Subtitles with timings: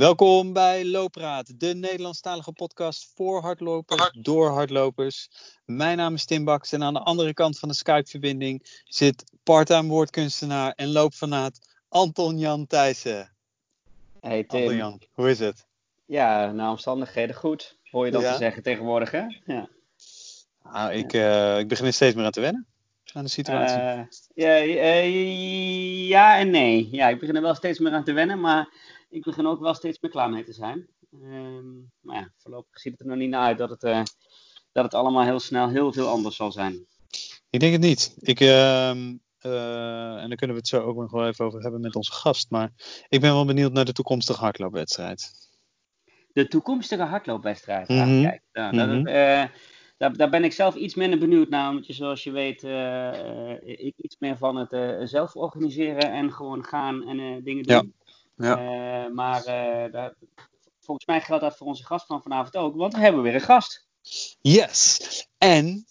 [0.00, 5.28] Welkom bij Loopraad, de Nederlandstalige podcast voor hardlopers, door hardlopers.
[5.64, 9.88] Mijn naam is Tim Baks en aan de andere kant van de Skype-verbinding zit parttime
[9.88, 11.58] woordkunstenaar en loopfanaat
[11.88, 13.32] Anton Jan Thijssen.
[14.20, 14.60] Hey Tim.
[14.60, 15.66] Anton Jan, hoe is het?
[16.06, 18.32] Ja, naar omstandigheden goed, hoor je dat Ja?
[18.32, 19.24] te zeggen tegenwoordig, hè?
[19.44, 19.68] Ja.
[20.62, 22.66] Nou, ik, eh, ik begin er steeds meer aan te wennen,
[23.12, 23.78] aan de situatie.
[23.78, 24.00] Eh,
[24.34, 26.88] ja, eh, ja en nee.
[26.90, 28.68] Ja, ik begin er wel steeds meer aan te wennen, maar
[29.10, 30.86] ik begin ook wel steeds meer klaar mee te zijn.
[31.12, 34.02] Ehm, maar ja, voorlopig ziet het er nog niet naar uit dat het, eh,
[34.72, 36.86] dat het allemaal heel snel heel veel anders zal zijn.
[37.50, 38.14] Ik denk het niet.
[38.18, 41.80] Ik, ehm, eh, en daar kunnen we het zo ook nog wel even over hebben
[41.80, 42.50] met onze gast.
[42.50, 42.72] Maar
[43.08, 45.30] ik ben wel benieuwd naar de toekomstige hardloopwedstrijd.
[46.32, 47.88] De toekomstige hardloopwedstrijd.
[47.88, 48.00] Mhm.
[48.00, 49.06] Ah, kijk, nou, Mhm.
[49.06, 49.44] eh,
[49.96, 52.62] daar, daar ben ik zelf iets minder benieuwd naar, omdat je zoals je weet,
[53.78, 57.92] ik iets meer van het zelf organiseren en gewoon gaan en dingen doen.
[57.96, 57.99] Ja.
[58.58, 60.14] Eh, maar eh, daar-
[60.80, 63.40] volgens mij geldt dat voor onze gast van vanavond ook, want we hebben weer een
[63.40, 63.86] gast.
[64.40, 65.00] Yes!
[65.38, 65.86] En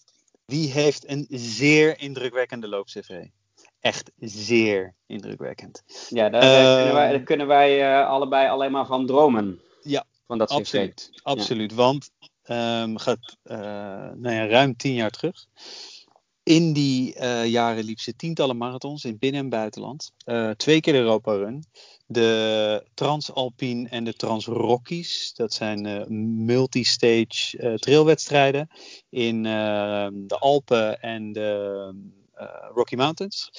[0.46, 3.24] die heeft een zeer indrukwekkende loop-CV.
[3.80, 5.82] Echt zeer indrukwekkend.
[6.08, 9.60] Ja, daar, Eh, daar kunnen wij, daar kunnen wij eh, allebei alleen maar van dromen.
[9.82, 10.56] Ja, Van dat cv.
[10.58, 11.74] Absoluut, absoluut.
[11.74, 12.10] Want
[12.42, 13.36] ehm gaat
[14.14, 15.46] nou ja, ruim tien jaar terug.
[16.42, 20.12] In die jaren liep ze tientallen marathons in binnen- en buitenland.
[20.56, 21.64] Twee keer de Europa Run.
[22.12, 25.32] De Transalpine en de Transrockies.
[25.34, 28.68] Dat zijn eh, multistage eh trailwedstrijden
[29.08, 31.94] in eh, de Alpen en de
[32.74, 33.50] Rocky Mountains.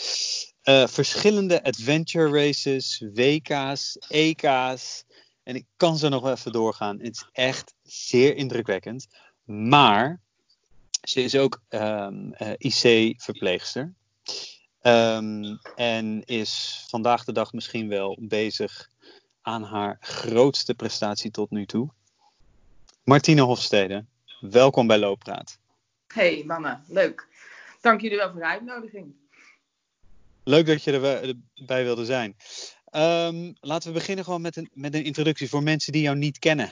[0.85, 5.03] Verschillende adventure races, WK's, EK's.
[5.43, 6.99] En ik kan zo nog even doorgaan.
[6.99, 9.07] Het is echt zeer indrukwekkend.
[9.45, 10.19] Maar
[11.01, 13.93] ze is ook ehm, eh, IC-verpleegster.
[14.81, 18.89] Ehm, en is vandaag de dag misschien wel bezig
[19.41, 21.89] aan haar grootste prestatie tot nu toe.
[23.03, 24.05] Martine Hofstede,
[24.39, 25.59] welkom bij Looppraat.
[26.07, 27.27] Hey mannen, leuk.
[27.81, 29.15] Dank jullie wel voor de uitnodiging.
[30.43, 32.35] Leuk dat je er- erbij wilde zijn.
[32.85, 36.39] Ehm, laten we beginnen gewoon met een, met een introductie voor mensen die jou niet
[36.39, 36.69] kennen.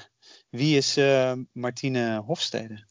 [0.49, 2.85] Wie is eh, Martine Hofstede?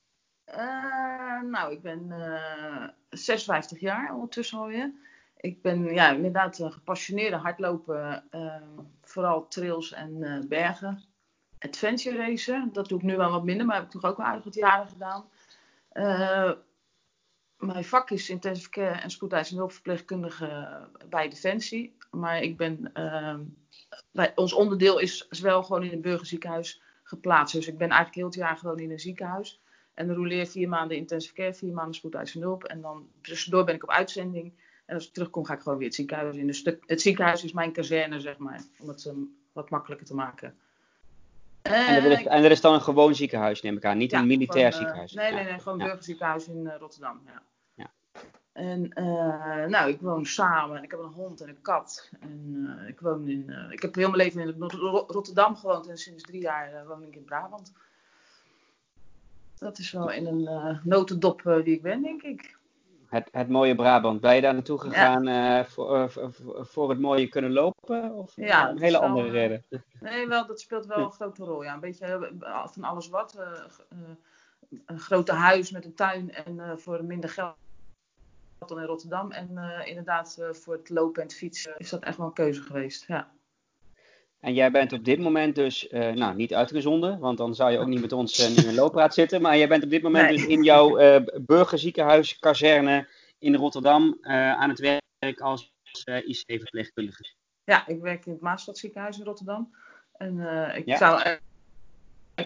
[0.45, 4.93] Eh, nou, ik ben eh 56 jaar ondertussen alweer.
[5.41, 8.63] Ik ben ja, inderdaad een gepassioneerde hardlopen, eh,
[9.03, 11.05] vooral trails en eh, bergen.
[11.59, 14.27] Adventure racen, dat doe ik nu wel wat minder, maar heb ik toch ook wel
[14.27, 15.25] aardig wat jaren gedaan.
[15.89, 16.53] Eh,
[17.59, 20.79] mijn vak is intensive care en spoedeisende hulpverpleegkundige
[21.09, 21.97] bij Defensie.
[22.11, 23.39] Maar ik ben, eh,
[24.11, 27.55] bij, ons onderdeel is wel gewoon in een burgerziekenhuis geplaatst.
[27.55, 29.61] Dus ik ben eigenlijk heel het jaar gewoon in een ziekenhuis.
[29.95, 32.65] En roleer vier maanden intensive care, vier maanden spoedeisende hulp.
[32.65, 34.53] En dan tussendoor ben ik op uitzending.
[34.89, 36.47] En als ik terugkom ga ik gewoon weer het ziekenhuis in.
[36.47, 38.61] Dus de- het ziekenhuis is mijn kazerne, zeg maar.
[38.79, 39.17] Om het ehm,
[39.53, 40.55] wat makkelijker te maken.
[41.63, 43.99] En dat, is, Eh, en dat is dan een gewoon ziekenhuis, neem ik aan.
[43.99, 45.13] Niet ja, een militair gewoon, eh, ziekenhuis.
[45.13, 45.61] Nee, nee, nee.
[45.61, 45.85] Gewoon Ja.
[45.85, 47.21] burgerziekenhuis in eh, Rotterdam.
[47.27, 47.43] Ja.
[47.75, 47.91] Ja.
[48.53, 48.89] En
[49.71, 50.77] nou, ik woon samen.
[50.77, 52.11] En ik heb een hond en een kat.
[52.21, 53.51] En ik woon in.
[53.71, 55.89] ik heb heel mijn leven in Rot- Rot- Rotterdam gewoond.
[55.89, 57.73] En sinds drie jaar woon ik in Brabant.
[59.59, 62.57] Dat is wel in een notendop wie ik ben, denk ik.
[63.09, 64.21] Het, het mooie Brabant.
[64.21, 68.13] Ben je daar naartoe gegaan eh, voor, eh, voor, voor het mooie kunnen lopen?
[68.15, 69.65] Of Ja, dat een hele wel, andere eh, reden?
[70.01, 71.63] Nee, wel, dat speelt wel een grote rol.
[71.63, 71.75] Ja.
[71.75, 73.35] Een beetje eh, van alles wat.
[73.35, 73.47] eh,
[73.89, 73.99] eh,
[74.87, 77.55] een grote huis met een tuin en eh, voor minder geld
[78.67, 79.33] dan in Rotterdam.
[79.33, 82.33] En eh, inderdaad, eh, voor het lopen en het fietsen is dat echt wel een
[82.33, 83.07] keuze geweest.
[83.07, 83.31] Ja.
[84.41, 87.79] En jij bent op dit moment dus, eh, nou niet uitgezonden, want dan zou je
[87.79, 89.43] ook niet met ons eh, in looppraat zitten.
[89.43, 90.37] Maar jij bent op dit moment Nee.
[90.37, 94.79] dus in jouw eh burgerziekenhuis, kazerne in Rotterdam aan het
[95.19, 95.73] werk als
[96.05, 97.25] eh, IC-verpleegkundige.
[97.65, 99.75] ja, ik werk in het Maastad ziekenhuis in Rotterdam.
[100.13, 100.97] En eh, ik Ja.
[100.97, 101.21] zou...
[101.23, 101.33] eh,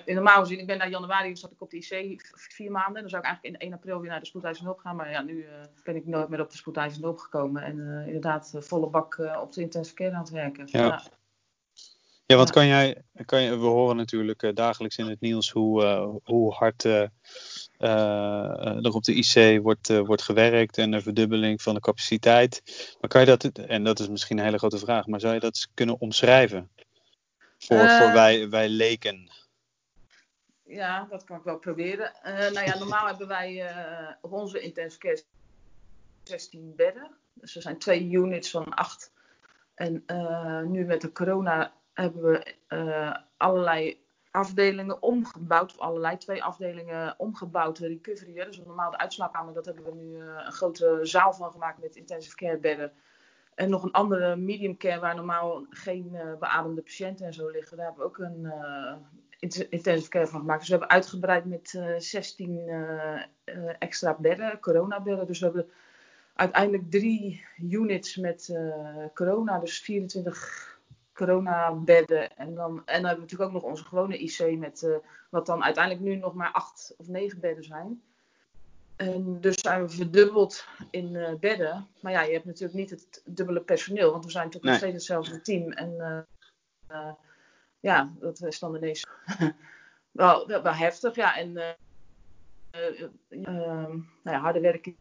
[0.05, 3.01] in normaal gezien, ik ben naar januari, zat ik op de IC vier maanden.
[3.01, 4.97] Dan zou ik eigenlijk in 1 april weer naar de spoedeisende hulp gaan.
[4.97, 5.49] Maar ja, nu eh,
[5.85, 7.63] ben ik nooit meer op de spoedeisende hulp gekomen.
[7.63, 10.69] En eh, inderdaad, eh, volle bak eh, op de intensive care aan het werken.
[10.71, 11.03] Ja.
[12.27, 15.85] Ja, want kan jij, kan je, we horen natuurlijk eh, dagelijks in het nieuws hoe,
[15.85, 17.09] eh, hoe hard eh,
[17.79, 22.63] er op de IC wordt, wordt gewerkt en de verdubbeling van de capaciteit.
[23.01, 25.41] Maar kan je dat, en dat is misschien een hele grote vraag, maar zou je
[25.41, 26.71] dat kunnen omschrijven?
[27.59, 29.31] Voor, voor wij, wij leken.
[30.65, 32.13] Ja, dat kan ik wel proberen.
[32.53, 33.75] Nou ja, normaal hebben wij
[34.21, 35.23] op onze intensive care
[36.23, 37.11] 16 bedden.
[37.35, 39.13] Dus er zijn twee units van acht.
[39.75, 40.05] En
[40.67, 44.01] nu met de corona hebben we eh, allerlei
[44.31, 45.73] afdelingen omgebouwd.
[45.73, 47.79] Of allerlei twee afdelingen omgebouwd.
[47.79, 51.33] De recovery, hè, dus normaal de uitslaapkamer, dat hebben we nu eh, een grote zaal
[51.33, 52.93] van gemaakt met intensive care bedden.
[53.55, 57.77] En nog een andere medium care waar normaal geen beademde patiënten en zo liggen.
[57.77, 58.53] Daar hebben we ook een
[59.69, 60.59] intensive care van gemaakt.
[60.59, 62.71] Dus we hebben uitgebreid met 16
[63.79, 65.27] extra bedden, coronabedden.
[65.27, 65.71] Dus we hebben
[66.35, 68.59] uiteindelijk drie units met
[69.15, 70.72] corona, dus 24
[71.25, 72.37] coronabedden.
[72.37, 74.97] En dan, en dan hebben we natuurlijk ook nog onze gewone IC met, uh,
[75.31, 78.03] wat dan uiteindelijk nu nog maar acht of negen bedden zijn.
[78.97, 81.89] En dus zijn we verdubbeld in uh, bedden.
[82.01, 84.97] Maar ja, je hebt natuurlijk niet het dubbele personeel, want we zijn natuurlijk nog steeds
[84.97, 85.73] hetzelfde team.
[85.73, 86.25] En
[86.91, 87.13] uh,
[87.81, 89.07] ja, dat is dan ineens
[90.11, 91.15] wel, wel, wel, heftig.
[91.15, 91.53] Ja, en
[93.31, 94.97] nou ja, harde werken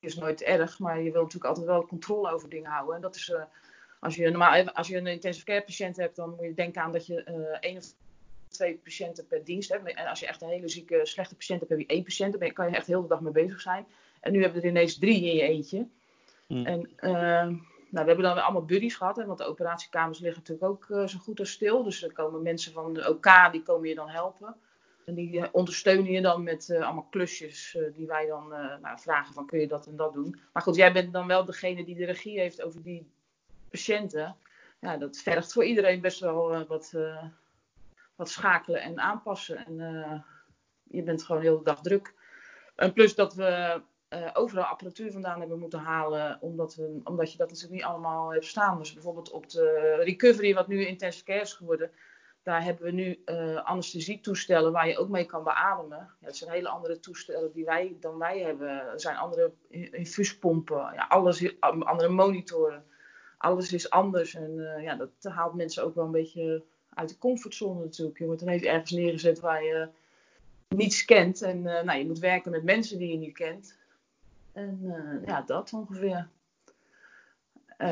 [0.00, 2.94] is nooit erg, maar je wilt natuurlijk altijd wel controle over dingen houden.
[2.94, 3.32] En dat is
[4.00, 6.92] als je, normaal, als je een intensive care patiënt hebt, dan moet je denken aan
[6.92, 7.84] dat je uh, één of
[8.48, 9.94] twee patiënten per dienst hebt.
[9.94, 12.40] En als je echt een hele zieke, slechte patiënt hebt, heb je één patiënt.
[12.40, 13.86] Dan kan je echt heel de dag mee bezig zijn.
[14.20, 15.86] En nu hebben we er ineens drie in je eentje.
[16.46, 16.66] Hmm.
[16.66, 17.58] En uh, nou,
[17.90, 19.16] we hebben dan weer allemaal buddies gehad.
[19.16, 21.82] Hè, want de operatiekamers liggen natuurlijk ook uh, zo goed als stil.
[21.82, 24.56] Dus er komen mensen van de OK, die komen je dan helpen.
[25.04, 28.98] En die ondersteunen je dan met uh, allemaal klusjes uh, die wij dan uh, nou,
[28.98, 30.40] vragen van kun je dat en dat doen.
[30.52, 33.10] Maar goed, jij bent dan wel degene die de regie heeft over die
[33.70, 34.36] patiënten.
[34.80, 37.24] Ja, dat vergt voor iedereen best wel uh, wat, uh,
[38.14, 39.66] wat schakelen en aanpassen.
[39.66, 40.20] En uh,
[40.82, 42.14] je bent gewoon heel de dag druk.
[42.76, 43.82] En plus dat we
[44.32, 48.44] overal apparatuur vandaan hebben moeten halen, omdat, we, omdat je dat natuurlijk niet allemaal hebt
[48.44, 48.78] staan.
[48.78, 51.90] Dus bijvoorbeeld op de recovery, wat nu intensive care is geworden,
[52.42, 55.98] daar hebben we nu uh, anesthesietoestellen waar je ook mee kan beademen.
[55.98, 58.68] Ja, dat zijn hele andere toestellen die wij, dan wij hebben.
[58.68, 59.52] Er zijn andere
[59.90, 62.84] infuuspompen, ja, alles, andere monitoren
[63.40, 64.34] alles is anders.
[64.34, 66.62] En uh, ja, dat haalt mensen ook wel een beetje
[66.94, 68.18] uit de comfortzone natuurlijk.
[68.18, 69.88] Je wordt dan even ergens neergezet waar je
[70.68, 71.42] niets kent.
[71.42, 73.78] En uh, nou, je moet werken met mensen die je niet kent.
[74.52, 76.28] En uh, ja, dat ongeveer.
[77.82, 77.88] Uh,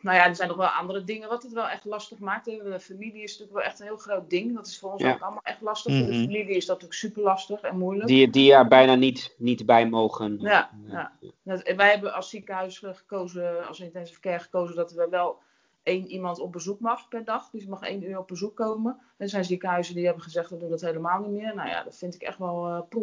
[0.00, 2.44] nou ja, er zijn nog wel andere dingen wat het wel echt lastig maakt.
[2.44, 4.54] De familie is natuurlijk wel echt een heel groot ding.
[4.54, 5.12] Dat is voor ons ja.
[5.12, 5.92] ook allemaal echt lastig.
[5.92, 6.06] Mm -hmm.
[6.06, 8.08] Voor de familie is dat natuurlijk super lastig en moeilijk.
[8.08, 10.38] Die, die er bijna niet, niet bij mogen.
[10.40, 11.12] Ja, ja.
[11.42, 11.74] ja.
[11.76, 15.38] wij hebben als ziekenhuis gekozen, als intensive care gekozen, dat er wel
[15.82, 17.50] één iemand op bezoek mag per dag.
[17.50, 18.98] Dus mag één uur op bezoek komen.
[19.16, 21.54] Er zijn ziekenhuizen die hebben gezegd, we doen dat helemaal niet meer.
[21.54, 23.00] Nou ja, dat vind ik echt wel uh,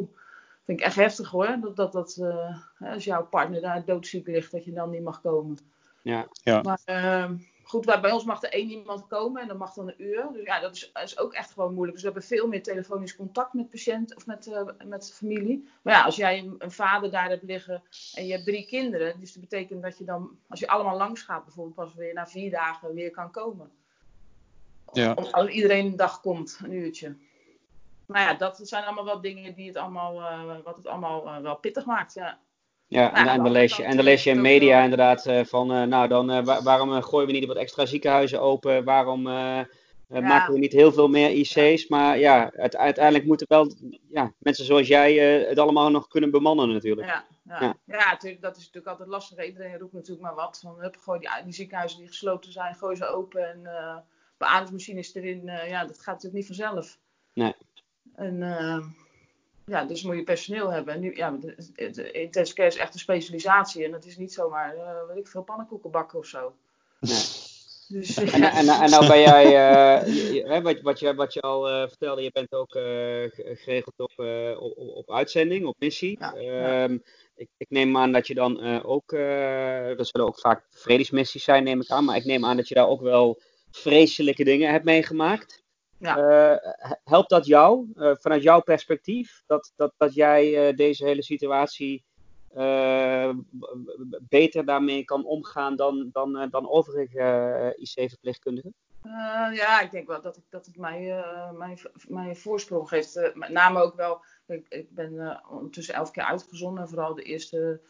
[0.63, 1.57] vind ik echt heftig hoor.
[1.61, 5.21] Dat, dat, dat uh, als jouw partner daar doodziek ligt, dat je dan niet mag
[5.21, 5.57] komen.
[6.01, 6.27] Ja.
[6.43, 6.61] ja.
[6.61, 7.31] Maar uh,
[7.63, 10.27] goed, waar, bij ons mag er één iemand komen en dat mag dan een uur.
[10.33, 11.93] Dus ja, dat is, is ook echt gewoon moeilijk.
[11.93, 15.69] Dus we hebben veel meer telefonisch contact met patiënt of met, uh, met familie.
[15.81, 17.83] Maar ja, als jij een, een, vader daar hebt liggen
[18.13, 21.21] en je hebt drie kinderen, dus dat betekent dat je dan, als je allemaal langs
[21.21, 23.71] gaat, bijvoorbeeld pas weer na vier dagen weer kan komen.
[24.91, 25.13] Ja.
[25.13, 27.15] Of als iedereen een dag komt, een uurtje.
[28.05, 31.55] Maar ja, dat zijn allemaal wel dingen die het allemaal, uh, wat het allemaal wel
[31.55, 32.13] pittig maakt.
[32.13, 32.39] Ja.
[32.91, 35.71] Ja, en, en, dan lees je, en dan lees je in media inderdaad uh, van,
[35.71, 38.83] uh, nou dan, uh, waar, waarom gooien we niet wat extra ziekenhuizen open?
[38.83, 39.67] Waarom ja.
[40.07, 41.87] maken we niet heel veel meer IC's?
[41.87, 43.73] Maar ja, het, uiteindelijk moeten wel
[44.09, 45.13] ja, mensen zoals jij
[45.47, 47.07] het allemaal nog kunnen bemannen natuurlijk.
[47.07, 47.75] Ja, ja.
[47.85, 48.17] ja.
[48.39, 49.45] dat is natuurlijk altijd lastig.
[49.45, 50.59] Iedereen roept natuurlijk maar wat.
[50.61, 53.61] Van, hup, gooi die, die ziekenhuizen die gesloten zijn, gooi ze open en
[54.37, 55.45] beademingsmachines erin.
[55.45, 56.97] ja, dat gaat natuurlijk niet vanzelf.
[57.33, 57.55] Nee.
[58.15, 58.43] En
[59.71, 60.93] ja, dus moet je personeel hebben.
[60.93, 61.37] En nu, ja,
[62.11, 63.85] intensive care is echt een specialisatie.
[63.85, 66.53] En dat is niet zomaar, uh, weet ik veel, pannenkoeken bakken of zo.
[66.99, 67.19] Nee.
[67.87, 68.57] Dus, en, ja.
[68.57, 72.21] en, en, nou ben jij, uh, je, wat, wat, je, wat je al uh, vertelde,
[72.21, 72.71] je bent ook
[73.61, 74.11] geregeld op,
[74.59, 76.17] op, op, uitzending, op missie.
[76.19, 76.83] Ja, ja.
[76.83, 77.03] Um,
[77.35, 81.81] ik, ik, neem aan dat je dan ook, er zullen ook vaak vredesmissies zijn, neem
[81.81, 82.05] ik aan.
[82.05, 83.41] Maar ik neem aan dat je daar ook wel
[83.71, 85.60] vreselijke dingen hebt meegemaakt.
[86.01, 86.17] Ja.
[86.17, 86.71] Uh,
[87.03, 92.03] helpt dat jou, uh, vanuit jouw perspectief, dat, dat, dat jij uh, deze hele situatie
[94.21, 98.73] beter daarmee kan omgaan dan, dan, dan overige IC-verpleegkundigen?
[99.53, 101.23] ja, ik denk wel dat, ik, dat het mij,
[101.57, 103.31] mijn, mijn voorsprong geeft.
[103.33, 107.81] met name ook wel, ik, ik ben ondertussen elf keer uitgezonden, vooral de eerste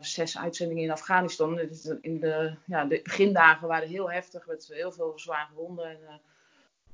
[0.00, 1.58] zes uitzendingen in Afghanistan.
[2.00, 5.86] In de, ja, de begindagen waren heel heftig, met heel veel zware wonden.
[5.90, 6.20] En,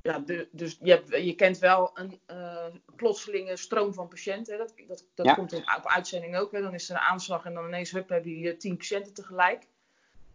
[0.05, 4.57] ja, de, dus je, hebt, je kent wel een uh, plotselinge stroom van patiënten.
[4.57, 5.33] Dat, dat, dat ja.
[5.33, 6.51] komt in, op uitzending ook.
[6.51, 6.61] Hè.
[6.61, 9.67] Dan is er een aanslag en dan ineens hup, heb je tien patiënten tegelijk.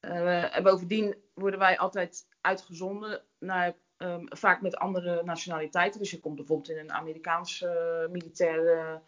[0.00, 6.00] Uh, en bovendien worden wij altijd uitgezonden naar, um, vaak met andere nationaliteiten.
[6.00, 9.00] Dus je komt bijvoorbeeld in een Amerikaanse uh, militaire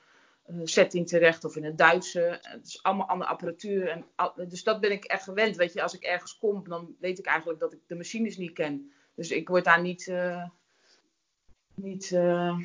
[0.65, 2.39] setting terecht of in een Duitse.
[2.43, 3.89] Het is allemaal andere apparatuur.
[3.89, 4.07] En,
[4.49, 5.57] dus dat ben ik echt gewend.
[5.57, 8.53] Weet je, als ik ergens kom, dan weet ik eigenlijk dat ik de machines niet
[8.53, 8.93] ken.
[9.15, 10.07] Dus ik word daar niet.
[10.07, 10.45] Uh,
[11.75, 12.59] niet uh,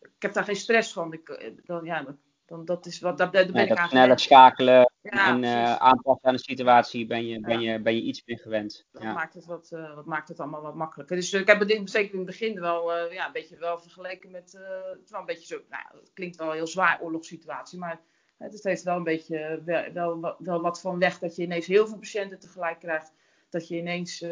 [0.00, 1.12] ik heb daar geen stress van.
[1.12, 4.92] Ik, dan, ja, dan, dat is wat, daar, daar ben nee, ik aan sneller schakelen.
[5.00, 8.38] Ja, en uh, aanpassen aan de situatie ben je, ben, je, ben je iets meer
[8.38, 8.86] gewend.
[8.92, 11.16] Dat, maakt het wat, wat maakt het allemaal wat makkelijker.
[11.16, 14.30] Dus ik heb het in, zeker in het begin wel, ja, een beetje wel vergeleken
[14.30, 14.52] met.
[14.92, 15.60] het is wel een beetje zo.
[15.70, 17.78] Nou, het klinkt wel heel zwaar, oorlogssituatie.
[17.78, 18.00] Maar
[18.38, 21.86] het heeft wel een beetje wel, wel, wel, wat van weg dat je ineens heel
[21.86, 23.12] veel patiënten tegelijk krijgt.
[23.48, 24.24] Dat je ineens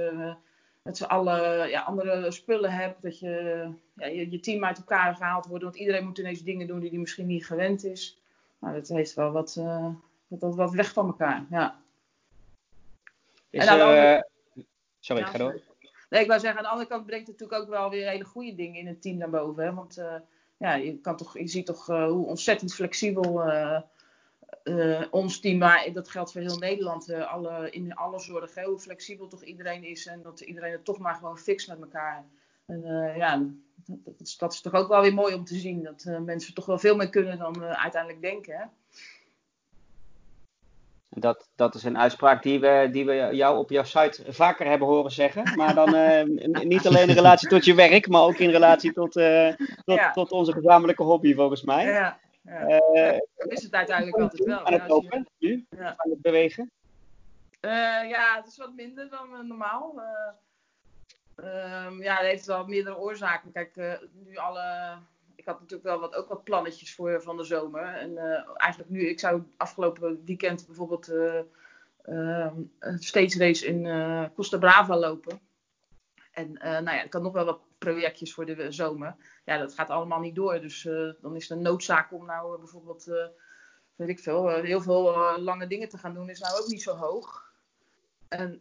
[0.85, 3.03] met z'n allen ja, andere spullen hebt.
[3.03, 5.65] Dat je, ja, je, je team uit elkaar gehaald wordt.
[5.65, 8.21] Want iedereen moet ineens dingen doen die hij misschien niet gewend is.
[8.59, 9.61] Nou, dat heeft wel wat
[10.29, 11.81] dat wat weg van elkaar, ja.
[13.51, 14.29] Is, en andere...
[15.01, 15.61] Sorry, ga door.
[16.11, 18.25] Nee, ik wou zeggen, aan de andere kant brengt het natuurlijk ook wel weer hele
[18.25, 19.65] goede dingen in het team naar boven.
[19.65, 19.75] Hè?
[19.75, 20.15] Want uh,
[20.57, 23.43] ja, je, kan toch, je ziet toch uh, hoe ontzettend flexibel
[24.65, 28.65] uh, ons team, maar dat geldt voor heel Nederland, alle, in alle zorg, hè?
[28.65, 32.25] hoe flexibel toch iedereen is en dat iedereen het toch maar gewoon fixt met elkaar.
[32.67, 32.83] En
[33.17, 36.05] ja, dat, dat, is, dat, is, toch ook wel weer mooi om te zien, dat
[36.25, 38.55] mensen toch wel veel meer kunnen dan uiteindelijk denken.
[38.55, 38.65] Hè?
[41.09, 44.89] Dat, dat is een uitspraak die we, die we jou op jouw site vaker hebben
[44.89, 45.57] horen zeggen.
[45.57, 45.91] Maar dan
[46.69, 49.13] niet alleen in relatie tot je werk, maar ook in relatie tot,
[49.85, 51.85] tot, tot, onze gezamenlijke hobby, volgens mij.
[51.85, 52.83] Ja, ja.
[52.95, 54.67] Uh, is het uiteindelijk altijd wel.
[54.67, 55.67] Aan het lopen nu?
[55.71, 55.95] Ja.
[55.97, 56.71] Aan het bewegen?
[58.09, 60.03] ja, het is wat minder dan normaal.
[61.37, 63.53] Um, ja, het heeft wel meerdere oorzaken.
[63.53, 64.99] Kijk, nu alle
[65.45, 67.85] ik had natuurlijk wel wat, ook wat plannetjes voor van de zomer.
[67.85, 71.41] En uh, eigenlijk nu, ik zou afgelopen weekend bijvoorbeeld uh,
[72.05, 73.89] uh, een stage race in
[74.35, 75.41] Costa Brava lopen.
[76.33, 79.17] En nou ja, ik had nog wel wat projectjes voor de zomer.
[79.45, 80.61] Ja, dat gaat allemaal niet door.
[80.61, 80.83] Dus
[81.21, 83.05] dan is het een noodzaak om nou bijvoorbeeld,
[83.97, 86.31] weet ik veel, heel veel lange dingen te gaan doen.
[86.31, 87.53] Is nou ook niet zo hoog.
[88.29, 88.59] En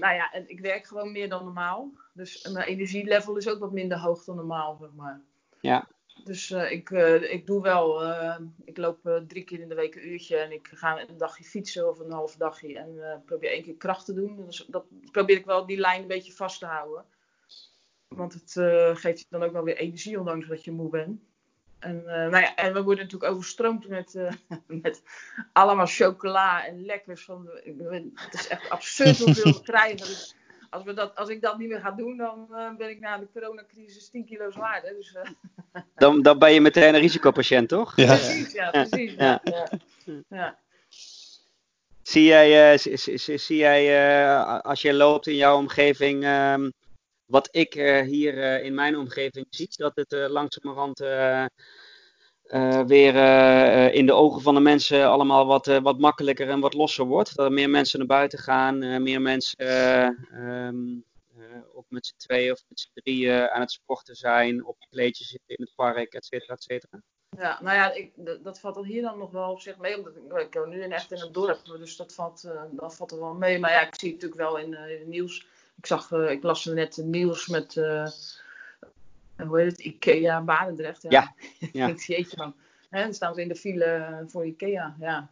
[0.00, 1.92] nou ja, en ik werk gewoon meer dan normaal.
[2.12, 5.20] Dus mijn energielevel is ook wat minder hoog dan normaal, zeg maar.
[5.60, 5.88] Ja.
[6.24, 6.90] Dus ik,
[7.30, 8.02] ik doe wel,
[8.64, 11.88] ik loop drie keer in de week een uurtje en ik ga een dagje fietsen
[11.88, 14.46] of een half dagje en probeer één keer kracht te doen.
[14.46, 17.04] Dus dat probeer ik wel die lijn een beetje vast te houden.
[18.08, 18.52] Want het
[18.98, 21.20] geeft je dan ook wel weer energie, ondanks dat je moe bent.
[21.78, 24.18] En, nou ja, en we worden natuurlijk overstroomd met,
[24.66, 25.02] met
[25.52, 27.24] allemaal chocola en lekkers.
[27.24, 27.50] Van,
[28.14, 30.06] het is echt absurd hoeveel we krijgen.
[30.06, 30.36] Dus
[30.74, 33.18] als, we dat, als ik dat niet meer ga doen, dan uh, ben ik na
[33.18, 34.94] de coronacrisis 10 kilo zwaarder.
[34.94, 35.82] Dus, uh...
[35.94, 37.96] dan, dan ben je meteen een risicopatiënt, toch?
[37.96, 38.06] Ja.
[38.06, 39.14] Precies, ja, precies.
[39.14, 39.40] Ja.
[39.44, 39.68] ja.
[40.28, 40.58] ja.
[42.02, 46.70] Zie jij, uh, zie, zie, zie jij als je loopt in jouw omgeving, ehm,
[47.26, 47.72] wat ik
[48.06, 54.54] hier in mijn omgeving zie, dat het langzamerhand uh, weer uh, in de ogen van
[54.54, 57.36] de mensen allemaal wat, uh, wat makkelijker en wat losser wordt.
[57.36, 59.66] Dat er meer mensen naar buiten gaan, meer mensen
[60.34, 61.04] um,
[61.74, 65.56] ook met z'n tweeën of met z'n drieën aan het sporten zijn, op kleedjes zitten
[65.56, 67.02] in het park, et cetera, et cetera.
[67.38, 68.12] Ja, nou ja, ik,
[68.42, 70.92] dat valt dan hier dan nog wel op zich mee, omdat ik, ik nu in
[70.92, 73.58] echt in het dorp, dus dat valt, dat valt er wel mee.
[73.58, 75.46] Maar ja, ik zie het natuurlijk wel in, in het nieuws.
[75.76, 77.74] Ik zag, ik las net nieuws met
[79.36, 81.02] hoe heet het, Ikea Barendrecht.
[81.02, 81.68] Ja, ja.
[81.86, 81.94] ja.
[81.94, 82.54] Jeetje man.
[82.90, 84.96] dan staan ze in de file voor Ikea.
[84.98, 85.30] Ja,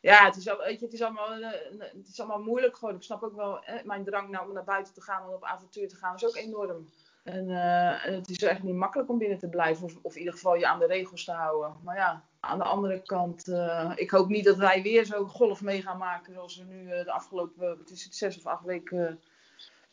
[0.00, 2.98] ja het, is, al, weet je, het, is allemaal, eh, het is allemaal moeilijk geworden.
[2.98, 5.44] Ik snap ook wel, hè, mijn drang nou om naar buiten te gaan en op
[5.44, 6.88] avontuur te gaan is ook enorm.
[7.22, 10.34] En uh, het is echt niet makkelijk om binnen te blijven, of, of, in ieder
[10.34, 11.76] geval je aan de regels te houden.
[11.82, 15.62] Maar ja, aan de andere kant, uh, ik hoop niet dat wij weer zo'n golf
[15.62, 18.64] mee gaan maken zoals we nu uh, de afgelopen het is het, zes of acht
[18.64, 19.20] weken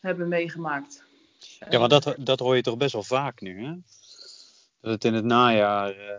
[0.04, 1.02] hebben meegemaakt.
[1.70, 3.72] Ja, maar dat, dat hoor je toch best wel vaak nu, hè?
[4.80, 6.12] Dat het in het najaar uh,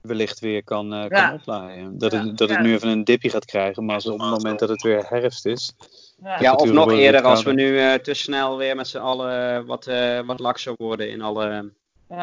[0.00, 1.98] wellicht weer kan, uh, kan oplaaien.
[1.98, 4.68] Dat, het, dat het nu even een dipje gaat krijgen, maar op het moment dat
[4.68, 5.72] het weer herfst is.
[6.38, 9.84] Ja, of nog eerder als we nu uh, te snel weer met z'n allen wat,
[10.26, 11.72] wat lakser worden in alle,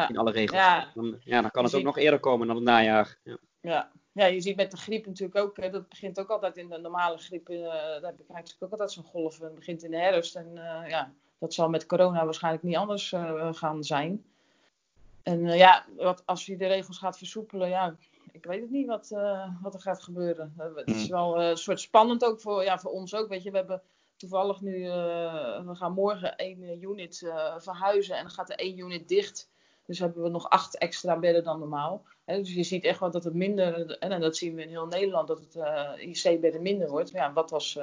[0.08, 0.60] in alle regels.
[0.60, 0.90] Ja.
[0.94, 3.16] Dan, ja, dan kan het ook nog eerder komen dan het najaar.
[3.60, 3.90] Ja.
[4.16, 4.26] Ja.
[4.26, 7.18] Je ziet met de griep natuurlijk ook, hè, dat begint ook altijd in de normale
[7.18, 7.50] griep.
[7.50, 9.38] Uh, daar heb ik eigenlijk ook altijd zo'n golf.
[9.38, 13.12] Het begint in de herfst en uh, ja, dat zal met corona waarschijnlijk niet anders
[13.12, 14.24] uh, gaan zijn.
[15.22, 17.96] En ja, wat, als je de regels gaat versoepelen, ja,
[18.32, 19.08] ik weet het niet wat,
[19.62, 20.54] wat er gaat gebeuren.
[20.56, 21.10] het is hmm.
[21.10, 23.28] wel een soort spannend ook voor, ja, voor ons ook.
[23.28, 23.82] Weet je, we hebben
[24.16, 24.72] toevallig nu,
[25.64, 29.48] we gaan morgen één unit verhuizen en dan gaat er één unit dicht.
[29.86, 32.04] Dus hebben we nog acht extra bedden dan normaal.
[32.24, 35.28] dus je ziet echt wel dat het minder, en dat zien we in heel Nederland,
[35.28, 35.56] dat het
[36.00, 37.12] IC-bedden minder wordt.
[37.12, 37.78] Maar ja, wat was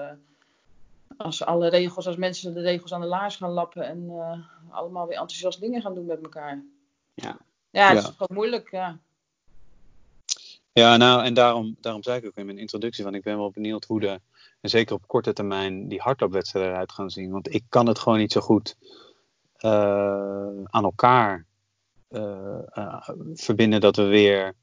[1.18, 4.38] als alle regels, als mensen de regels aan de laars gaan lappen en uh,
[4.70, 6.64] allemaal weer enthousiast dingen gaan doen met elkaar.
[7.14, 7.38] Ja,
[7.70, 9.00] ja het is gewoon moeilijk, ja.
[10.72, 13.52] Ja, nou, en daarom, daarom zei ik ook in mijn introductie van ik ben wel
[13.52, 14.22] benieuwd hoe de,
[14.62, 17.32] en zeker op korte termijn, die hardloopwedstrijden eruit gaan zien.
[17.32, 18.76] Want ik kan het gewoon niet zo goed
[19.60, 21.46] uh, aan elkaar
[23.34, 24.54] verbinden dat we weer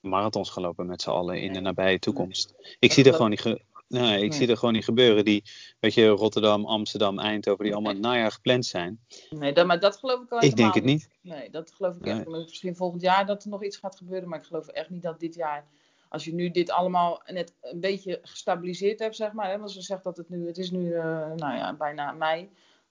[0.00, 2.54] marathons gaan lopen met z'n allen in de nabije toekomst.
[2.78, 4.32] Ik zie er gewoon niet, ge- nee, ik Nee.
[4.32, 5.24] zie er gewoon niet gebeuren.
[5.24, 5.44] Die,
[5.80, 9.00] weet je, Rotterdam, Amsterdam, Eindhoven, die allemaal het najaar gepland zijn.
[9.30, 11.08] Nee, dat, maar dat geloof ik al Ik denk het niet.
[11.20, 12.26] Nee, dat geloof ik echt.
[12.28, 15.20] Misschien volgend jaar dat er nog iets gaat gebeuren, maar ik geloof echt niet dat
[15.20, 15.64] dit jaar,
[16.08, 19.82] als je nu dit allemaal net een beetje gestabiliseerd hebt, zeg maar, hè, want ze
[19.82, 21.04] zegt dat het nu, het is nu, eh,
[21.36, 22.48] nou ja, bijna mei,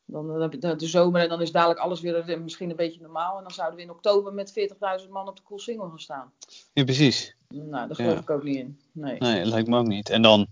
[0.08, 2.76] dan eh, heb je de, zomer en dan is dadelijk alles weer eh, misschien een
[2.76, 4.70] beetje normaal en dan zouden we in oktober met
[5.04, 6.32] 40.000 man op de Koolsingel gaan staan.
[6.74, 7.36] Ja, precies.
[7.48, 8.20] Nou, daar geloof Ja.
[8.20, 8.80] ik ook niet in.
[8.92, 9.16] Nee.
[9.20, 10.10] Nee, lijkt me ook niet.
[10.10, 10.48] En dan,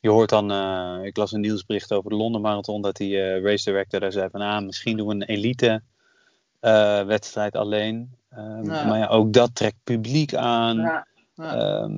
[0.00, 3.70] je hoort dan, eh, ik las een nieuwsbericht over de Londen Marathon, dat die race
[3.70, 5.82] director daar zei van, ah, misschien doen we een elite
[7.06, 8.14] wedstrijd alleen.
[8.30, 8.86] Ehm, Ja.
[8.86, 10.76] Maar ja, ook dat trekt publiek aan.
[10.76, 11.88] Ja, ja.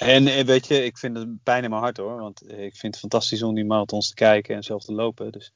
[0.00, 2.20] En eh, weet je, ik vind het pijn in mijn hart hoor.
[2.20, 5.32] Want eh, ik vind het fantastisch om die marathons te kijken en zelf te lopen.
[5.32, 5.52] Dus.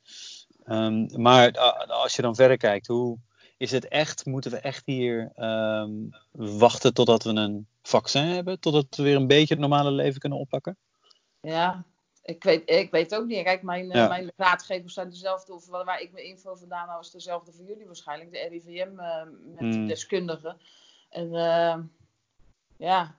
[0.65, 3.19] Ehm, maar eh, als je dan verder kijkt, hoe
[3.57, 4.27] is het echt?
[4.27, 5.93] Moeten we echt hier ehm,
[6.31, 8.61] wachten totdat we een vaccin hebben?
[8.61, 10.77] Totdat we weer een beetje het normale leven kunnen oppakken?
[11.41, 11.85] Ja,
[12.23, 13.45] ik weet, ik weet het ook niet.
[13.45, 14.09] Kijk, mijn, Ja.
[14.09, 17.87] mijn raadgevers zijn dezelfde, of waar ik mijn info vandaan haal, is dezelfde voor jullie
[17.87, 18.33] waarschijnlijk.
[18.33, 19.23] De RIVM eh,
[19.55, 19.87] met Hmm.
[19.87, 20.57] deskundigen.
[21.11, 21.31] En
[22.77, 23.19] ja,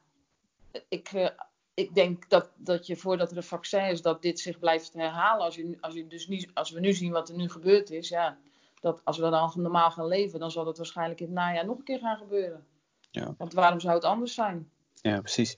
[0.88, 1.30] ik, eh,
[1.74, 5.46] ik denk dat, dat je voordat er een vaccin is, dat dit zich blijft herhalen.
[5.46, 8.10] Als, je, als, je dus niet, als we nu zien wat er nu gebeurd is,
[8.10, 8.38] ja,
[8.82, 11.78] dat als we dan normaal gaan leven, dan zal het waarschijnlijk in het najaar nog
[11.78, 12.66] een keer gaan gebeuren.
[13.12, 13.34] Ja.
[13.38, 14.70] Want waarom zou het anders zijn?
[15.02, 15.58] Ja, precies.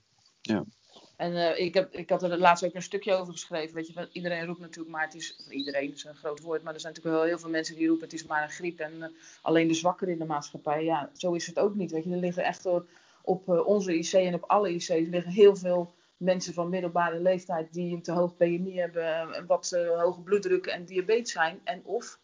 [1.18, 3.74] En eh, ik, heb, ik had er laatst ook een stukje over geschreven.
[3.74, 5.46] Weet je, iedereen roept natuurlijk, maar het is.
[5.50, 8.04] Iedereen is een groot woord, maar er zijn natuurlijk wel heel veel mensen die roepen:
[8.04, 8.78] het is maar een griep.
[8.78, 9.08] En eh,
[9.42, 10.84] alleen de zwakkeren in de maatschappij.
[10.84, 11.90] Ja, zo is het ook niet.
[11.90, 12.76] Weet je, er liggen echt eh,
[13.22, 17.72] op eh, onze IC en op alle IC's liggen heel veel mensen van middelbare leeftijd
[17.72, 21.60] die een te hoog BMI hebben, eh, wat eh, hoge bloeddruk en diabetes zijn.
[21.64, 22.18] En of.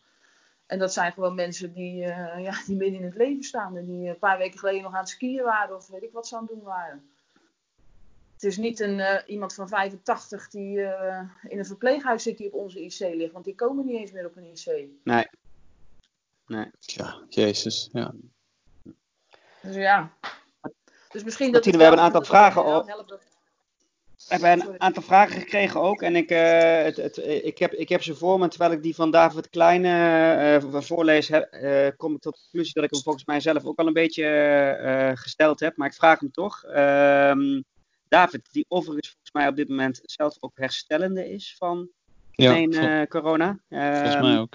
[0.66, 3.76] En dat zijn gewoon mensen die, ja, die midden in het leven staan.
[3.76, 5.76] En die een paar weken geleden nog aan het skiën waren.
[5.76, 7.08] Of weet ik wat ze aan het doen waren.
[8.32, 10.80] Het is niet een, iemand van 85 die
[11.42, 13.32] in een verpleeghuis zit die op onze IC ligt.
[13.32, 14.88] Want die komen niet eens meer op een IC.
[15.04, 15.26] Nee.
[16.46, 16.70] Nee.
[16.78, 17.88] Ja, jezus.
[17.92, 18.14] Ja.
[19.62, 20.12] Dus ja.
[21.14, 25.40] Dus misschien dat Martine, we hebben een aantal vragen al- We hebben een aantal vragen
[25.40, 26.02] gekregen ook.
[26.02, 28.48] En ik, eh, het, het, ik, heb, ik heb ze voor me.
[28.48, 29.88] Terwijl ik die van David Kleine
[30.72, 33.78] eh, voorlees, eh, kom ik tot de conclusie dat ik hem volgens mij zelf ook
[33.78, 35.76] al een beetje gesteld heb.
[35.76, 36.64] Maar ik vraag hem toch.
[36.64, 37.62] Ehm,
[38.08, 41.88] David, die overigens volgens mij op dit moment zelf ook herstellende is van
[42.30, 43.58] Ja, mijn eh, corona.
[43.68, 44.54] volgens Ehm, mij ook.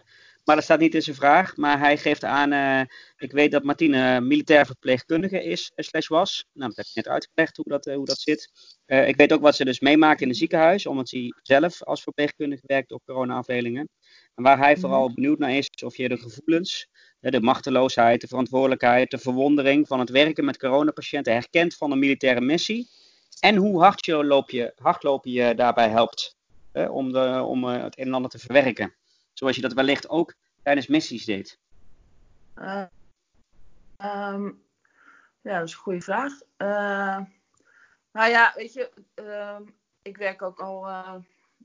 [0.50, 1.58] Maar dat staat niet in zijn vraag.
[1.58, 2.82] Maar hij geeft aan, eh,
[3.18, 6.46] ik weet dat Martine militair verpleegkundige is, eh, slash was.
[6.54, 8.52] Nou, dat heb ik net uitgelegd hoe dat, eh, hoe dat zit.
[8.86, 12.04] Eh, ik weet ook wat ze dus meemaakt in een ziekenhuis, omdat hij zelf als
[12.04, 13.90] verpleegkundige werkt op corona-afdelingen.
[14.36, 16.88] En waar hij vooral benieuwd naar is, is of je de gevoelens,
[17.20, 22.00] eh, de machteloosheid, de verantwoordelijkheid, de verwondering van het werken met coronapatiënten herkent van een
[22.00, 22.88] militaire missie.
[23.40, 26.38] En hoe hardloop je, hardlopen je daarbij helpt
[26.72, 28.94] eh, om, de, om eh, het een en ander te verwerken.
[29.40, 31.60] Zoals je dat wellicht ook tijdens missies deed.
[32.54, 32.84] Eh,
[33.98, 34.46] ehm,
[35.42, 36.34] ja, dat is een goede vraag.
[36.58, 37.20] Eh,
[38.12, 39.64] nou ja, weet je, ehm,
[40.02, 41.16] ik werk ook al, eh,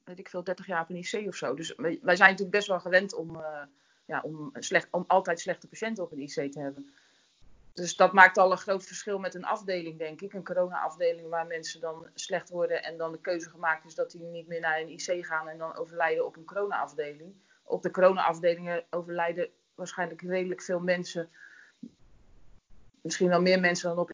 [0.04, 1.54] weet ik veel, 30 jaar op een IC of zo.
[1.54, 3.42] Dus wij zijn natuurlijk best wel gewend om,
[4.04, 6.94] ja, om, slecht, om altijd slechte patiënten op een IC te hebben.
[7.72, 10.32] Dus dat maakt al een groot verschil met een afdeling, denk ik.
[10.32, 14.22] Een corona-afdeling waar mensen dan slecht worden en dan de keuze gemaakt is dat die
[14.22, 17.34] niet meer naar een IC gaan en dan overlijden op een corona-afdeling.
[17.64, 21.30] Op de corona-afdelingen overlijden waarschijnlijk redelijk veel mensen.
[23.00, 24.10] Misschien wel meer mensen dan op.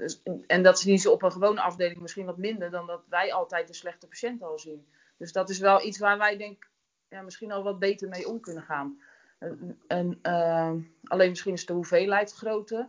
[0.46, 3.68] En dat zien ze op een gewone afdeling misschien wat minder dan dat wij altijd
[3.68, 4.86] de slechte patiënt al zien.
[5.16, 6.68] Dus dat is wel iets waar wij denk
[7.08, 9.00] ja, misschien al wat beter mee om kunnen gaan.
[9.38, 10.72] En, en, eh,
[11.04, 12.88] alleen misschien is de hoeveelheid groter.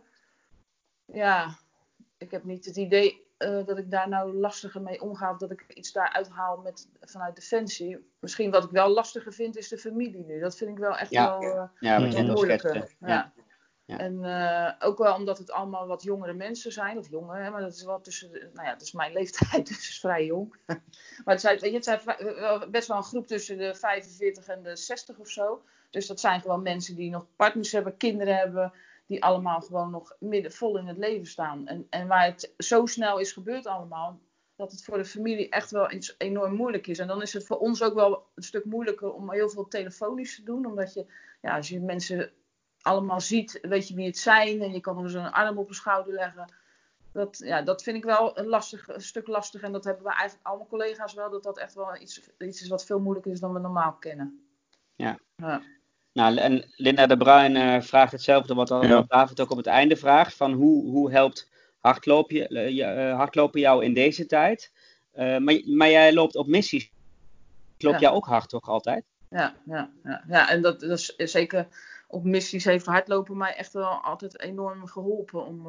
[1.04, 1.58] Ja,
[2.18, 5.50] ik heb niet het idee eh, dat ik daar nou lastiger mee omga of dat
[5.50, 8.10] ik iets daar uithaal met, vanuit Defensie.
[8.20, 10.40] Misschien wat ik wel lastiger vind is de familie nu.
[10.40, 11.38] Dat vind ik wel echt Ja.
[11.38, 12.08] wel, eh, Ja, Mhm.
[12.08, 12.74] net al moeilijker.
[12.76, 13.06] Ja.
[13.08, 13.32] Ja.
[13.84, 13.98] Ja.
[13.98, 17.60] En eh, ook wel omdat het allemaal wat jongere mensen zijn, of jonger, hè, maar
[17.60, 20.56] dat is wel tussen, de- nou ja, het is mijn leeftijd, dus is vrij jong.
[21.24, 22.00] maar het zijn, weet je, het zijn
[22.36, 25.62] wel- best wel een groep tussen de 45 en de 60 of zo.
[25.90, 28.72] Dus dat zijn gewoon mensen die nog partners hebben, kinderen hebben,
[29.12, 31.66] die allemaal gewoon nog midden vol in het leven staan.
[31.66, 34.20] En, en waar het zo snel is gebeurd allemaal,
[34.56, 36.98] dat het voor de familie echt wel iets enorm moeilijk is.
[36.98, 40.34] En dan is het voor ons ook wel een stuk moeilijker om heel veel telefonisch
[40.36, 41.06] te doen, omdat je,
[41.40, 42.30] ja, als je mensen
[42.80, 45.74] allemaal ziet, weet je wie het zijn en je kan er zo'n arm op een
[45.74, 46.54] schouder leggen.
[47.12, 50.12] Dat, ja, dat vind ik wel een, lastig, een stuk lastig en dat hebben we
[50.12, 53.40] eigenlijk allemaal collega's wel, dat dat echt wel iets, iets is wat veel moeilijker is
[53.40, 54.46] dan we normaal kennen.
[54.94, 55.18] Ja.
[55.36, 55.62] Ja.
[56.12, 59.04] Nou, en Linda de Bruin eh, vraagt hetzelfde wat, al, Ja.
[59.08, 60.34] David ook op het einde vraagt.
[60.34, 64.72] Van hoe, hoe helpt hardloop je, uh, hardlopen jou in deze tijd.
[65.14, 66.90] maar, maar jij loopt op missies.
[67.78, 69.04] Loop jij ook hard toch altijd?
[69.30, 70.24] Ja, ja, ja.
[70.28, 71.66] ja en dat, dat is zeker
[72.08, 75.66] op missies heeft hardlopen mij echt wel altijd enorm geholpen om,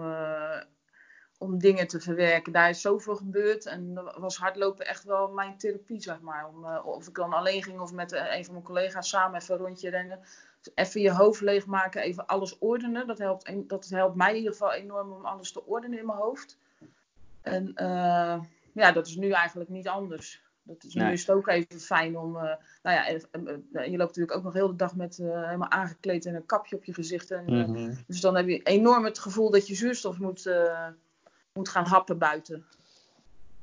[1.44, 2.54] om dingen te verwerken.
[2.54, 6.48] Daar is zoveel gebeurd en was hardlopen echt wel mijn therapie, zeg maar.
[6.48, 9.62] Om, of ik dan alleen ging of met een van mijn collega's samen even een
[9.62, 10.20] rondje rennen
[10.76, 13.08] even je hoofd leegmaken, even alles ordenen.
[13.08, 16.18] Dat helpt, dat helpt mij in ieder geval enorm om alles te ordenen in mijn
[16.18, 16.58] hoofd.
[17.42, 18.40] En uh,
[18.74, 20.42] ja, dat is nu eigenlijk niet anders.
[20.64, 22.36] Dat is, Nu is het ook even fijn om.
[22.36, 22.42] Uh,
[22.84, 23.06] nou ja,
[23.72, 26.76] je loopt natuurlijk ook nog heel de dag met uh, helemaal aangekleed en een kapje
[26.76, 27.32] op je gezicht.
[27.32, 30.52] En, mm Dus dan heb je enorm het gevoel dat je zuurstof moet,
[31.54, 32.66] moet gaan happen buiten.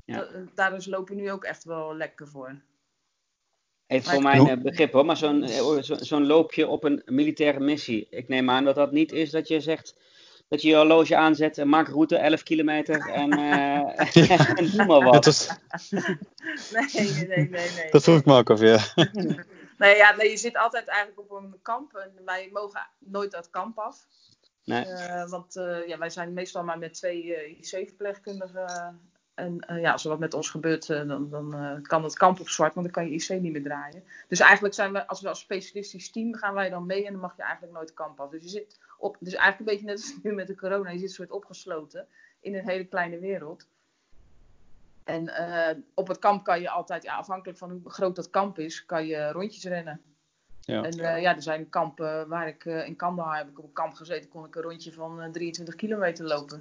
[0.05, 0.27] Ja.
[0.55, 2.55] daar is lopen nu ook echt wel lekker voor.
[3.87, 8.07] Even voor mijn eh, begrip hoor, maar zo'n eh, zo'n loopje op een militaire missie.
[8.09, 9.95] Ik neem aan dat dat niet is dat je zegt
[10.47, 15.25] dat je je horloge aanzet en maak route 11 kilometer en, uh, en maar wat.
[15.25, 15.49] Is...
[16.71, 17.91] nee, nee, nee, nee.
[17.91, 18.79] Dat vroeg ik me ook af, ja.
[19.77, 23.49] nee, ja, nee, je zit altijd eigenlijk op een kamp en wij mogen nooit dat
[23.49, 24.07] kamp af.
[24.65, 28.99] Uh, want uh, ja, wij zijn meestal maar met twee IC-verpleegkundigen
[29.33, 32.73] en ja, als er wat met ons gebeurt, dan, dan kan het kamp op zwart,
[32.73, 34.03] want dan kan je IC niet meer draaien.
[34.27, 37.21] Dus eigenlijk zijn we, als we als specialistisch team, gaan wij dan mee en dan
[37.21, 38.29] mag je eigenlijk nooit kamp af.
[38.29, 40.99] Dus je zit op, dus eigenlijk een beetje net als nu met de corona, je
[40.99, 42.07] zit soort opgesloten
[42.39, 43.67] in een hele kleine wereld.
[45.03, 45.31] En
[45.93, 49.05] op het kamp kan je altijd, ja, afhankelijk van hoe groot dat kamp is, kan
[49.05, 50.01] je rondjes rennen.
[50.61, 50.83] Ja.
[50.83, 54.29] En ja, er zijn kampen waar ik in Kandahar heb ik op een kamp gezeten,
[54.29, 56.59] kon ik een rondje van 23 kilometer lopen.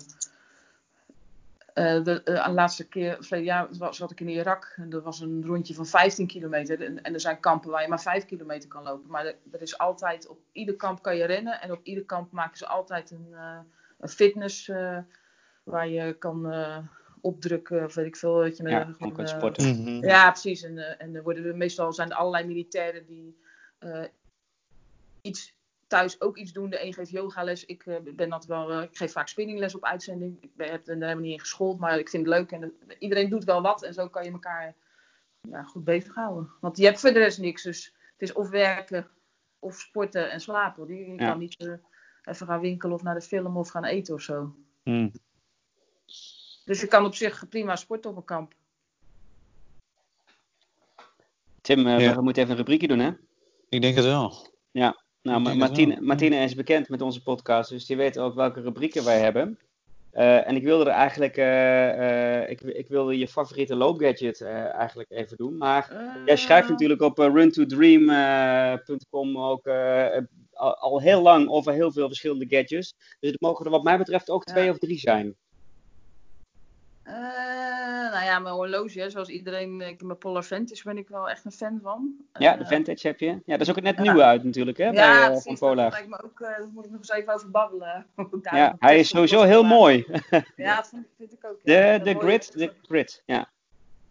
[1.74, 4.74] Uh, de, uh, laatste keer, verleden jaar, zat ik in Irak.
[4.76, 6.82] En er was een rondje van 15 kilometer.
[6.82, 9.10] En, en, er zijn kampen waar je maar 5 kilometer kan lopen.
[9.10, 11.60] Maar er, er, is altijd, op ieder kamp kan je rennen.
[11.60, 13.58] En op ieder kamp maken ze altijd een, uh,
[13.98, 14.70] een fitness
[15.62, 16.54] waar je kan
[17.20, 17.84] opdrukken.
[17.84, 18.40] Of weet ik veel.
[18.40, 19.76] Dat je ja, gewoon sporten.
[19.76, 20.04] Mm -hmm.
[20.04, 20.62] Ja, precies.
[20.62, 23.38] En, en er worden meestal zijn er allerlei militairen die
[25.21, 25.55] iets
[25.90, 26.71] thuis ook iets doen.
[26.71, 27.64] De een geeft yogales.
[27.64, 28.73] Ik uh, ben dat wel.
[28.73, 30.43] Uh, ik geef vaak spinningles op uitzending.
[30.43, 32.51] Ik ben, heb er helemaal niet in geschoold, maar ik vind het leuk.
[32.51, 33.83] En iedereen doet wel wat.
[33.83, 34.75] En zo kan je elkaar
[35.49, 36.51] ja, goed bezighouden.
[36.61, 37.62] Want je hebt verder niks.
[37.62, 39.09] Dus het is of werken,
[39.59, 40.95] of sporten en slapen.
[40.95, 41.73] Je, kan niet uh,
[42.25, 44.55] even gaan winkelen of naar de film of gaan eten of zo.
[44.83, 45.12] Hmm.
[46.64, 48.55] Dus je kan op zich prima sporten op een kamp.
[51.61, 52.14] Tim, ja.
[52.14, 53.12] we moeten even een rubriekje doen, hè?
[53.70, 54.33] Ik denk het wel.
[54.70, 59.04] Ja, nou, Martine, Martine is bekend met onze podcast, dus die weet ook welke rubrieken
[59.04, 59.59] wij hebben.
[60.14, 65.11] Uh, en ik wilde er eigenlijk, uh, uh, ik, ik, wilde je favoriete loopgadget eigenlijk
[65.11, 65.56] even doen.
[65.56, 65.92] Maar
[66.26, 69.66] jij schrijft natuurlijk op runtodream.com ook
[70.52, 72.94] al, al, heel lang over heel veel verschillende gadgets.
[73.20, 75.35] Dus het mogen er wat mij betreft ook twee of drie zijn.
[77.06, 77.69] Uh,
[78.08, 79.80] nou ja, mijn horloge, zoals iedereen.
[79.80, 82.14] Ik, mijn Polar Vantage ben ik wel echt een fan van.
[82.32, 83.26] Ja, de Vantage heb je.
[83.26, 84.02] Ja, dat is ook net ja.
[84.02, 84.84] nieuwe uit natuurlijk, hè?
[84.84, 86.04] Ja, bij, uh, van Polar.
[86.08, 88.06] me ook, uh, daar moet ik nog eens even over babbelen.
[88.42, 90.06] ja, hij is sowieso heel mooi.
[90.56, 91.60] ja, dat vind, vind ik ook.
[91.62, 93.48] De, de grid, de grid, ja.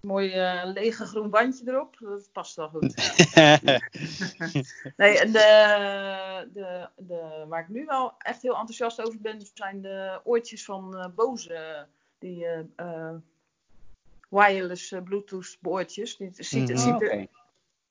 [0.02, 0.36] Mooi
[0.74, 2.96] lege groen bandje erop, dat past wel goed.
[4.98, 9.82] nee, en de, de, de, waar ik nu wel echt heel enthousiast over ben, zijn
[9.82, 11.88] de oortjes van Boze
[12.20, 12.46] die
[12.78, 13.10] uh,
[14.30, 16.18] wireless uh, Bluetooth boordjes.
[16.18, 17.28] Het ziet, het, ziet er,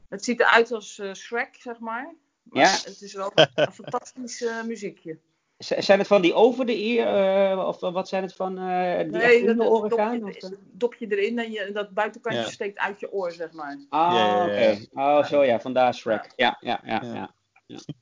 [0.08, 2.14] het ziet eruit als Shrek, zeg maar.
[2.42, 2.70] Maar ja.
[2.70, 5.18] het is wel een fantastisch muziekje.
[5.58, 9.56] Zijn het van die over de ear, of wat zijn het van die nee, in
[9.56, 10.24] de oren gaan?
[10.24, 10.36] Of?
[10.72, 12.48] dopje erin en je, dat buitenkantje ja.
[12.48, 13.78] steekt uit je oor, zeg maar.
[13.88, 14.52] Ah, ja, oké.
[14.52, 14.88] Okay.
[14.92, 16.32] Oh, zo ja, vandaar Shrek.
[16.36, 17.00] Ja, ja, ja.
[17.02, 17.34] ja.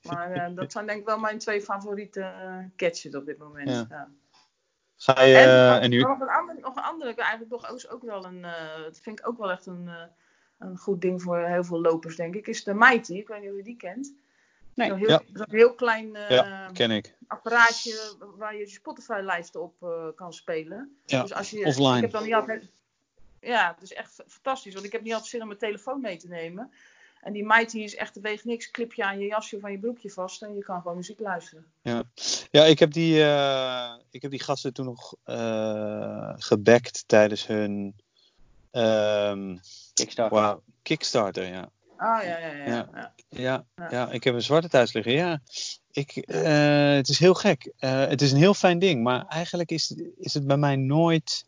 [0.03, 2.33] Maar dat zijn denk ik wel mijn twee favoriete
[2.77, 3.71] catches op dit moment.
[3.71, 4.09] Ja.
[4.97, 6.01] Ga je, en, en nu...
[6.01, 9.19] nog, een andere, nog een andere, eigenlijk toch ook, ook wel een, uh, dat vind
[9.19, 10.03] ik ook wel echt een, uh,
[10.59, 13.15] een goed ding voor heel veel lopers, denk ik, is de Mighty.
[13.15, 14.15] Ik weet niet of je die kent.
[14.75, 14.89] Nee.
[14.89, 15.23] Zo'n heel, ja.
[15.35, 17.15] zo heel klein uh, ja, ken ik.
[17.27, 19.75] apparaatje waar je je Spotify-lijsten op
[20.15, 20.99] kan spelen.
[21.05, 21.97] Ja, dus als je, offline.
[21.97, 22.71] Ik heb dan niet altijd,
[23.41, 26.17] ja, het is echt fantastisch, want ik heb niet altijd zin om mijn telefoon mee
[26.17, 26.71] te nemen.
[27.27, 28.71] En die Mighty is echt, weegt niks.
[28.71, 31.67] Klip je aan je jasje van je broekje vast en je kan gewoon muziek luisteren.
[31.83, 32.03] Ja,
[32.51, 37.95] ja ik, heb die, uh, ik heb die gasten toen nog uh, gebackt tijdens hun
[38.73, 39.61] um,
[39.95, 40.39] Kickstarter.
[40.39, 41.71] Wow, Kickstarter, ja.
[41.99, 42.65] Oh ja, ja, ja.
[42.67, 42.89] Ja,
[43.29, 43.65] ja.
[43.77, 45.41] ja, ja ik heb een zwarte thuis liggen, ja.
[45.91, 47.73] Ik, uh, het is heel gek.
[47.79, 51.47] het is een heel fijn ding, maar eigenlijk is, is het bij mij nooit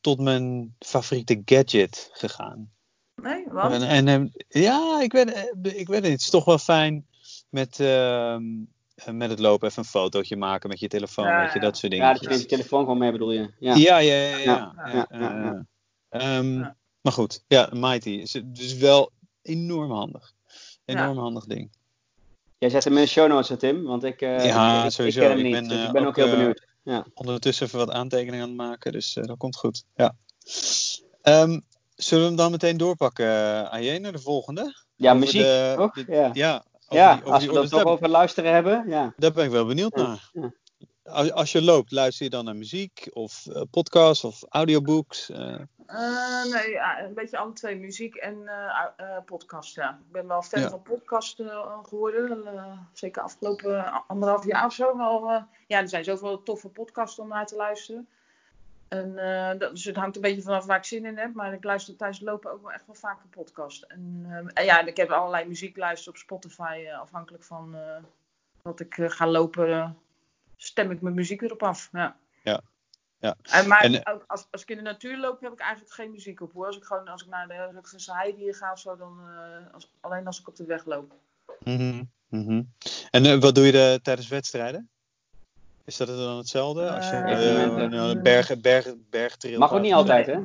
[0.00, 2.73] tot mijn favoriete gadget gegaan.
[3.22, 3.72] Nee, wat?
[3.82, 6.12] En, en, ja, ik weet, ik weet het.
[6.12, 7.06] Het is toch wel fijn
[7.48, 8.40] met, uh, eh,
[9.10, 11.64] met het lopen even een fotootje maken met je telefoon, Ja, weet je, ja.
[11.64, 12.12] dat soort Ja, dingen.
[12.12, 13.50] dat je neemt je telefoon gewoon mee bedoel je.
[13.58, 13.74] Ja.
[13.74, 14.36] Ja, ja, ja.
[14.36, 15.66] ja, Ja, ja, ja, eh, ja, ja.
[16.08, 16.76] ehm, Ja.
[17.00, 19.10] Maar goed, ja, Mighty is dus wel
[19.42, 20.32] enorm handig.
[20.84, 21.70] Enorm handig ding.
[22.58, 24.90] Jij zet hem in de show notes, hè, Tim, want ik, eh, Ja, ik, ik,
[24.90, 25.20] sowieso.
[25.20, 26.66] ik ken hem Ik niet, ben, dus eh, ik ben ook, ook, heel eh, benieuwd.
[26.82, 27.06] Ja.
[27.14, 29.84] Ondertussen even wat aantekeningen aan het maken, dus eh, dat komt goed.
[29.94, 30.16] Ja.
[31.22, 31.60] Ehm,
[32.04, 34.82] zullen we hem dan meteen doorpakken, uh, AJ, naar de volgende?
[34.94, 35.92] Ja, Over muziek, de- toch?
[35.94, 37.70] de- ja, Ja, over ja die, over als die we orders.
[37.82, 38.84] toch over luisteren hebben.
[38.88, 39.12] Ja.
[39.16, 40.30] daar ben ik wel benieuwd Ja, naar.
[40.32, 40.52] ja.
[41.04, 45.30] Als, als je loopt, luister je dan naar muziek of eh, podcasts of audiobooks?
[45.30, 45.54] eh?
[45.86, 47.76] Eh, nee, ja, een beetje alle twee.
[47.76, 49.90] Muziek en eh, eh, podcast, ja.
[50.06, 50.68] Ik ben wel fan Ja.
[50.70, 52.46] van podcast eh, geworden.
[52.46, 54.96] eh, zeker afgelopen anderhalf jaar of zo.
[54.96, 58.08] Wel, eh, ja, er zijn zoveel toffe podcasts om naar te luisteren.
[58.94, 61.34] En, eh, dat, dus het hangt een beetje vanaf waar ik zin in heb.
[61.34, 63.82] Maar ik luister tijdens het lopen ook wel echt wel vaak een podcast.
[63.82, 66.84] En, eh, en ja, ik heb allerlei muziek luisteren op Spotify.
[66.86, 68.02] eh, afhankelijk van eh,
[68.62, 69.98] wat ik ga lopen,
[70.56, 71.88] stem ik mijn muziek erop af.
[71.92, 72.16] Ja.
[72.42, 72.60] Ja.
[73.18, 73.36] Ja.
[73.42, 76.10] En, maar En- ook als, als ik in de natuur loop, heb ik eigenlijk geen
[76.10, 76.66] muziek op hoor.
[76.66, 79.18] Als ik gewoon als ik naar de Rutgers Heide ga of zo, dan
[79.72, 81.14] als, alleen als ik op de weg loop.
[81.58, 82.62] Mhm, mhm.
[83.10, 84.90] En wat doe je de, tijdens wedstrijden?
[85.84, 86.90] Is dat dan hetzelfde?
[86.90, 90.36] Als je Eh, eh, een eh, bergen, bergen, bergtrail Mag ook niet altijd, Nee.
[90.36, 90.42] hè?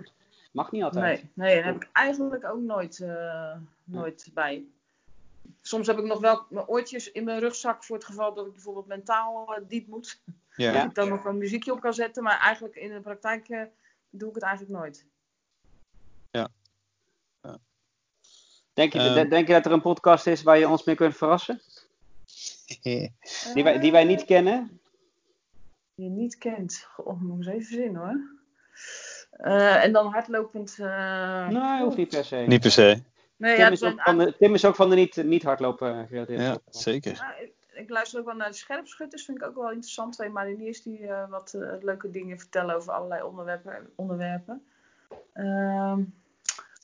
[0.52, 1.04] Mag niet altijd.
[1.04, 4.64] Nee, nee, daar heb ik eigenlijk ook nooit, eh, nooit bij.
[5.62, 8.54] Soms heb ik nog wel mijn oortjes in mijn rugzak voor het geval dat ik
[8.54, 10.22] bijvoorbeeld mentaal eh, diep moet.
[10.56, 10.72] Ja.
[10.74, 12.24] Dat ik dan nog een muziekje op kan zetten.
[12.24, 13.62] Maar eigenlijk in de praktijk eh,
[14.10, 15.06] doe ik het eigenlijk nooit.
[18.74, 19.14] Denk, je, Ehm.
[19.14, 21.62] de- denk je dat er een podcast is waar je ons mee kunt verrassen?
[23.54, 24.79] Die wij, die wij niet kennen?
[26.00, 26.88] Die je niet kent.
[26.94, 28.20] Goh, moet ik eens even zien hoor.
[29.32, 30.78] Eh, en dan hardlopend.
[30.80, 32.36] eh, Nee, hoeft niet per se.
[32.36, 33.02] Niet per se.
[33.38, 36.08] Nee, Tim, ja, is ook van de, Tim is ook van de niet, niet hardlopen
[36.08, 37.12] gerelateerde Ja, zeker.
[37.14, 40.14] Ja, ik, ik luister ook wel naar de scherpschutters, vind ik ook wel interessant.
[40.14, 43.90] Twee mariniers die eh, wat leuke dingen vertellen over allerlei onderwerpen.
[43.96, 44.66] onderwerpen.
[45.34, 46.02] Ehm,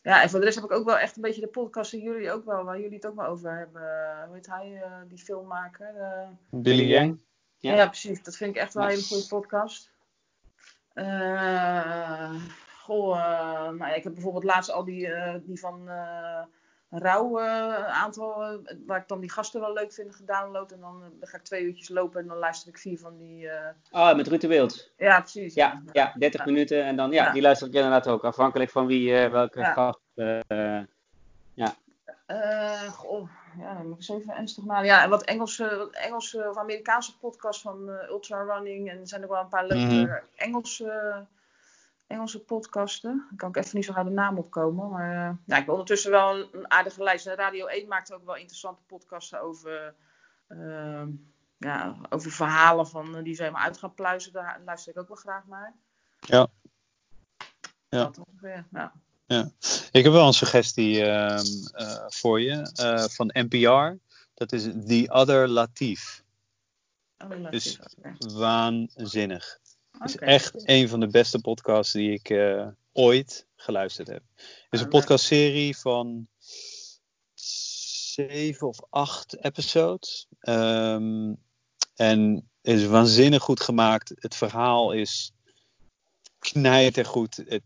[0.01, 2.01] ja, en voor de rest heb ik ook wel echt een beetje de podcast die
[2.01, 3.81] jullie ook wel, waar jullie het ook wel over hebben.
[4.25, 5.95] Hoe heet hij, eh, die filmmaker?
[5.95, 7.23] Eh, Billy Yang.
[7.57, 7.75] Ja.
[7.75, 7.87] ja.
[7.87, 8.23] precies.
[8.23, 9.93] Dat vind ik echt wel een hele goede podcast.
[10.93, 12.35] Eh,
[12.81, 15.89] goh, eh, nou ja, ik heb bijvoorbeeld laatst al die, eh, die van
[16.89, 17.39] Rauw
[17.87, 20.71] aantal, waar ik dan die gasten wel leuk vind, gedownload.
[20.71, 23.49] En dan, dan ga ik twee uurtjes lopen en dan luister ik vier van die...
[23.91, 24.91] Ah, met Ruud de Wild.
[24.97, 25.53] Ja, precies.
[25.53, 26.45] Ja, ja 30 Ja.
[26.51, 26.83] minuten.
[26.83, 27.31] En dan, ja, Ja.
[27.31, 28.23] die luister ik inderdaad ook.
[28.23, 29.73] Afhankelijk van wie, welke Ja.
[29.73, 29.99] gast.
[32.25, 34.85] Eh, goh, ja, dan moet ik eens even ernstig naar.
[34.85, 38.89] Ja, en wat Engelse, wat Engelse of Amerikaanse podcasts van eh, Ultra Running.
[38.89, 40.17] En er zijn ook wel een paar leuke Mhm.
[40.35, 41.25] Engelse,
[42.07, 43.25] Engelse podcasten.
[43.29, 44.89] Daar kan ik even niet zo gauw de naam opkomen.
[44.89, 47.27] Maar eh, ja, ik heb ondertussen wel een, een aardige lijst.
[47.27, 49.95] En Radio 1 maakt ook wel interessante podcasten over,
[50.47, 51.03] eh,
[51.57, 54.33] ja, over verhalen van, eh, die ze helemaal uit gaan pluizen.
[54.33, 55.73] Daar luister ik ook wel graag naar.
[56.19, 56.47] Ja.
[57.89, 58.03] Ja.
[58.03, 58.93] Dat ongeveer, ja.
[59.91, 63.97] Ik heb wel een suggestie ehm, eh, voor je eh, van NPR.
[64.33, 66.23] Dat is The Other Latif.
[67.17, 67.79] Oh, dat Dus-.
[68.17, 69.59] Waanzinnig.
[69.91, 74.23] Het is echt een van de beste podcasts die ik eh, ooit geluisterd heb.
[74.35, 74.89] Het is een leuk.
[74.89, 76.27] podcastserie van
[78.13, 80.27] zeven of acht episodes.
[80.39, 81.33] Ehm,
[81.95, 84.11] en is waanzinnig goed gemaakt.
[84.15, 85.31] Het verhaal is
[86.39, 87.43] knijtergoed.
[87.47, 87.63] Het,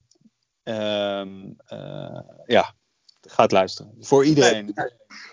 [0.77, 2.73] ehm, eh, ja,
[3.21, 3.95] gaat luisteren.
[3.99, 4.73] Voor iedereen.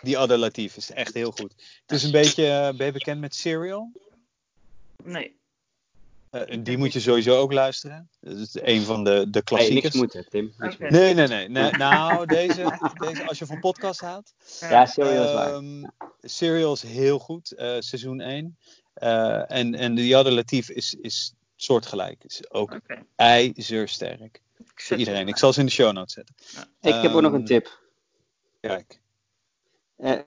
[0.03, 1.55] Die Other Latif is echt heel goed.
[1.87, 3.93] Het is een beetje, eh, ben je bekend met Serial?
[5.05, 5.37] Nee.
[6.31, 8.09] Eh, die moet je sowieso ook luisteren.
[8.21, 9.95] Dat is een van de, de nee, niks klassiekers.
[9.95, 10.55] moeten, Tim.
[10.57, 10.83] Niks Oké.
[10.83, 11.01] moeten.
[11.01, 11.71] nee, nee, nee, nee.
[11.71, 14.35] Nou, deze, deze, als je van podcast houdt.
[14.61, 15.53] Ja, serial is waar.
[15.53, 15.85] Ehm,
[16.21, 18.57] Serial is heel goed, eh, seizoen 1.
[18.95, 22.25] Eh, en, en Other Latif is, is soortgelijk.
[22.25, 22.81] Is ook
[23.17, 24.43] ijzersterk.
[24.59, 25.29] Ik Voor zet iedereen.
[25.29, 26.35] Ik zal ze in de show notes zetten.
[26.81, 27.81] Ik heb ook nog een Ehm, tip.
[28.61, 29.01] Kijk.
[29.97, 30.19] Eh,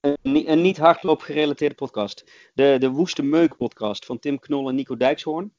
[0.00, 2.24] een, ni- een niet hardloop gerelateerde podcast.
[2.54, 5.52] De, de Woeste Meuk podcast van Tim Knol en Nico Dijkshoorn.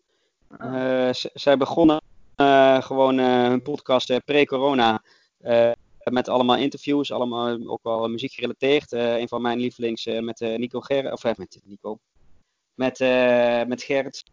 [1.11, 2.01] Z- zij begonnen
[2.35, 5.03] eh, gewoon eh, hun podcast pre-corona.
[5.39, 5.71] eh,
[6.03, 8.91] met allemaal interviews, allemaal ook wel muziek gerelateerd.
[8.93, 11.99] Eh, een van mijn lievelings eh, met eh, Nico Ger of met Nico.
[12.73, 14.23] Met, eh, met Gerrit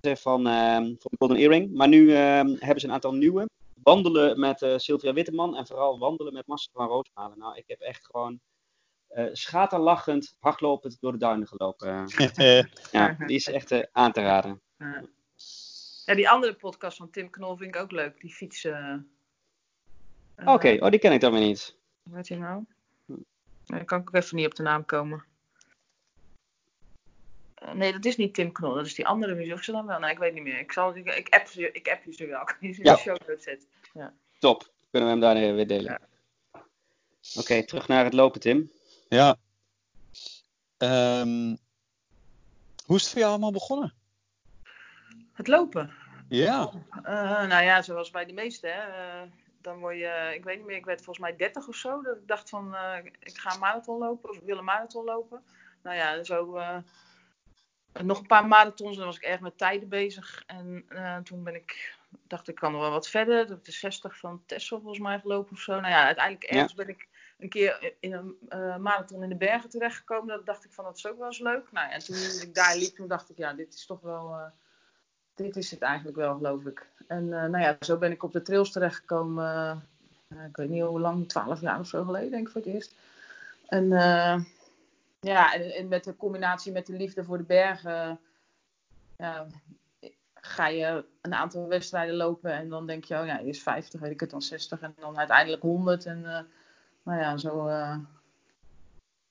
[0.00, 1.74] van, eh, van Golden Earring.
[1.74, 2.18] Maar nu eh,
[2.58, 3.48] hebben ze een aantal nieuwe.
[3.82, 7.38] Wandelen met eh, Sylvia Witteman en vooral wandelen met Marcel van Roosmalen.
[7.38, 8.40] Nou, ik heb echt gewoon
[9.08, 12.04] eh schaterlachend, hardlopend door de duinen gelopen.
[12.34, 14.60] Eh, ja, die is echt eh, aan te raden.
[14.78, 15.02] Ja.
[16.04, 18.20] Ja, die andere podcast van Tim Knol vind ik ook leuk.
[18.20, 19.08] Die fietsen.
[20.34, 21.76] eh, Oké, oh, die ken ik dan weer niet.
[22.12, 22.64] Heet die nou?
[23.64, 25.24] Dan kan ik ook even niet op de naam komen.
[27.74, 28.74] Nee, dat is niet Tim Knol.
[28.74, 29.52] Dat is die andere muziek.
[29.52, 29.98] Of ze dan wel?
[29.98, 30.58] Nee, ik weet niet meer.
[30.58, 32.42] Ik, zal, ik, ik, app, je, ik app je ze wel.
[32.48, 32.94] Ik in Ja.
[32.94, 33.68] de show zetten.
[33.92, 34.12] Ja.
[34.38, 34.70] Top.
[34.90, 35.98] Kunnen we hem daar weer delen.
[36.00, 36.00] Ja.
[37.36, 38.72] Oké, terug naar het lopen, Tim.
[39.08, 39.36] Ja.
[40.78, 41.56] Ehm,
[42.84, 43.94] hoe is het voor jou allemaal begonnen?
[45.32, 45.92] Het lopen.
[46.28, 46.70] Ja.
[47.02, 48.72] Eh, nou ja, zoals bij de meesten.
[48.72, 48.80] Hè.
[48.80, 49.28] Eh,
[49.60, 52.02] dan word je, ik weet niet meer, ik werd volgens mij 30 of zo.
[52.02, 54.30] Dat ik dacht van, eh, ik ga een marathon lopen.
[54.30, 55.42] Of ik wil een marathon lopen.
[55.82, 56.76] Nou ja, zo eh,
[58.02, 58.90] nog een paar marathons.
[58.90, 60.42] En dan was ik erg met tijden bezig.
[60.46, 61.96] En eh, toen ben ik,
[62.26, 63.46] dacht ik kan nog wel wat verder.
[63.46, 65.72] Dat de 60 van Texel volgens mij gelopen of zo.
[65.72, 69.70] Nou ja, uiteindelijk ergens ben ik een keer in een eh, marathon in de bergen
[69.70, 70.36] terechtgekomen.
[70.36, 71.72] Dat dacht ik van, dat is ook wel eens leuk.
[71.72, 74.32] Nou ja, en toen ik daar liep, toen dacht ik, ja, dit is toch wel...
[74.32, 74.46] eh,
[75.34, 76.86] dit is het eigenlijk wel, geloof ik.
[77.06, 79.82] En nou ja, zo ben ik op de trails terechtgekomen.
[80.28, 82.94] ik weet niet hoe lang, 12 jaar of zo geleden, denk ik voor het eerst.
[83.68, 83.92] En
[85.20, 88.20] ja, en, en met de combinatie met de liefde voor de bergen,
[89.16, 89.46] ja,
[90.34, 94.10] ga je een aantal wedstrijden lopen en dan denk je, oh ja, eerst 50, weet
[94.10, 96.06] ik het, dan 60 en dan uiteindelijk 100.
[96.06, 96.40] En eh,
[97.02, 97.96] nou ja, zo eh,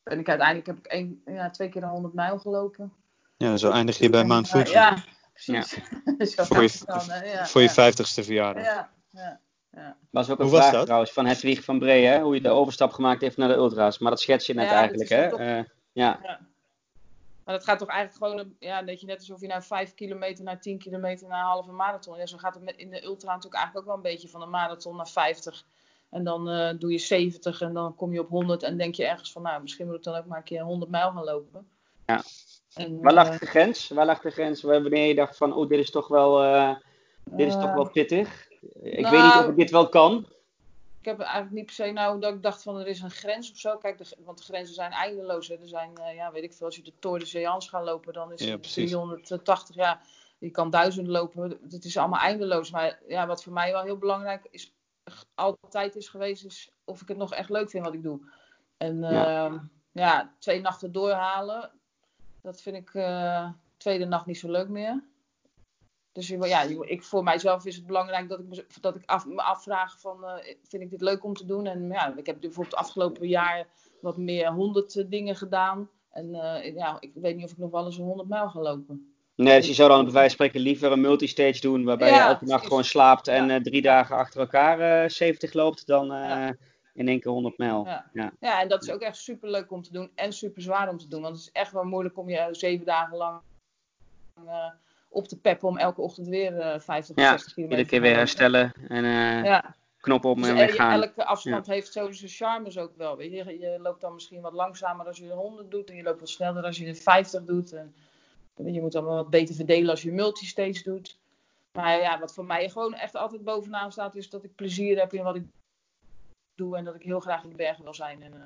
[0.03, 2.93] ben ik uiteindelijk, heb ik één, ja, twee keer de 100 mijl gelopen.
[3.37, 4.71] Ja, zo eindig je bij Mount eh, Fuji.
[4.71, 4.97] ja,
[5.33, 5.69] precies.
[6.35, 7.73] Zo Voor je- dan, ja, voor je ja.
[7.73, 8.63] vijftigste verjaardag.
[8.65, 9.39] Ja, ja,
[9.71, 9.97] ja.
[10.09, 10.85] Was ook een Hoe was vraag dat?
[10.85, 12.21] trouwens van Hedwig van Bree, hè?
[12.21, 13.97] hoe je de overstap gemaakt heeft naar de ultra's.
[13.97, 15.29] Maar dat schets je net Ja, eigenlijk, hè?
[15.29, 15.59] toch- Eh,
[15.97, 16.39] ja.
[17.43, 20.43] Maar dat gaat toch eigenlijk gewoon, ja, dat je net alsof je nou 5 kilometer
[20.43, 22.17] naar 10 kilometer naar een halve marathon.
[22.17, 24.49] Ja, zo gaat het in de ultra natuurlijk eigenlijk ook wel een beetje van een
[24.49, 25.65] marathon naar 50.
[26.09, 29.05] En dan eh, doe je 70 en dan kom je op 100 en denk je
[29.05, 31.67] ergens van, nou, misschien moet ik dan ook maar een keer 100 mijl gaan lopen.
[32.05, 32.21] Ja.
[32.73, 33.87] En, Waar lag eh, de grens?
[33.87, 36.75] Waar lag de grens wanneer je dacht van, oh, dit is toch wel, eh,
[37.23, 38.47] dit is toch wel pittig?
[38.81, 40.27] Ik nou, weet niet of ik dit wel kan.
[41.07, 43.51] Ik heb eigenlijk niet per se nou dat ik dacht van er is een grens
[43.51, 43.77] of zo.
[43.77, 45.47] Kijk, de, want de grenzen zijn eindeloos.
[45.47, 45.55] Hè.
[45.55, 48.13] Er zijn, eh, ja, weet ik veel, als je de Tour de Zeeans gaat lopen,
[48.13, 48.89] dan is Ja, het precies.
[48.89, 49.75] 380.
[49.75, 50.01] Ja,
[50.37, 51.59] je kan duizend lopen.
[51.69, 52.71] Het is allemaal eindeloos.
[52.71, 54.73] Maar ja, wat voor mij wel heel belangrijk is,
[55.35, 58.19] altijd is geweest, is of ik het nog echt leuk vind wat ik doe.
[58.77, 59.29] En Ja.
[59.29, 61.71] ja, ja twee nachten doorhalen,
[62.41, 65.03] dat vind ik eh, tweede nacht niet zo leuk meer.
[66.17, 69.41] Dus ja, ik, voor mijzelf is het belangrijk dat ik, me, dat ik af, me
[69.41, 71.65] afvraag van, eh, vind ik dit leuk om te doen?
[71.65, 73.67] En ja, ik heb bijvoorbeeld afgelopen jaar
[74.01, 75.89] wat meer honderd dingen gedaan.
[76.11, 78.59] En eh, ja, ik weet niet of ik nog wel eens een 100 mijl ga
[78.59, 79.13] lopen.
[79.35, 82.19] Nee, dus je zou dan bij wijze van spreken liever een multistage doen, waarbij je
[82.19, 86.29] elke nacht gewoon slaapt en eh, drie dagen achter elkaar eh 70 loopt, dan eh,
[86.29, 86.55] Ja.
[86.93, 87.85] in één keer 100 mijl.
[87.85, 88.33] Ja.
[88.39, 88.61] Ja.
[88.61, 91.07] En dat is ook echt super leuk om te doen en super zwaar om te
[91.07, 91.21] doen.
[91.21, 93.41] Want het is echt wel moeilijk om je zeven dagen lang
[94.45, 94.71] eh,
[95.09, 98.09] op te peppen om elke ochtend weer eh 50 of Ja, 60 kilometer Iedere keer
[98.09, 101.01] weer herstellen en eh Ja, knop op Dus en eh, weer je- gaan.
[101.01, 103.17] elke afstand heeft zo zijn charmes ook wel.
[103.17, 103.59] Weet je?
[103.59, 105.89] je loopt dan misschien wat langzamer als je de 100 doet.
[105.89, 107.73] En je loopt wat sneller als je de 50 doet.
[107.73, 107.93] En
[108.73, 111.17] je moet allemaal wat beter verdelen als je multistage doet.
[111.71, 115.13] Maar ja, wat voor mij gewoon echt altijd bovenaan staat, is dat ik plezier heb
[115.13, 115.43] in wat ik
[116.55, 116.77] doe.
[116.77, 118.23] En dat ik heel graag in de bergen wil zijn.
[118.23, 118.39] En, eh,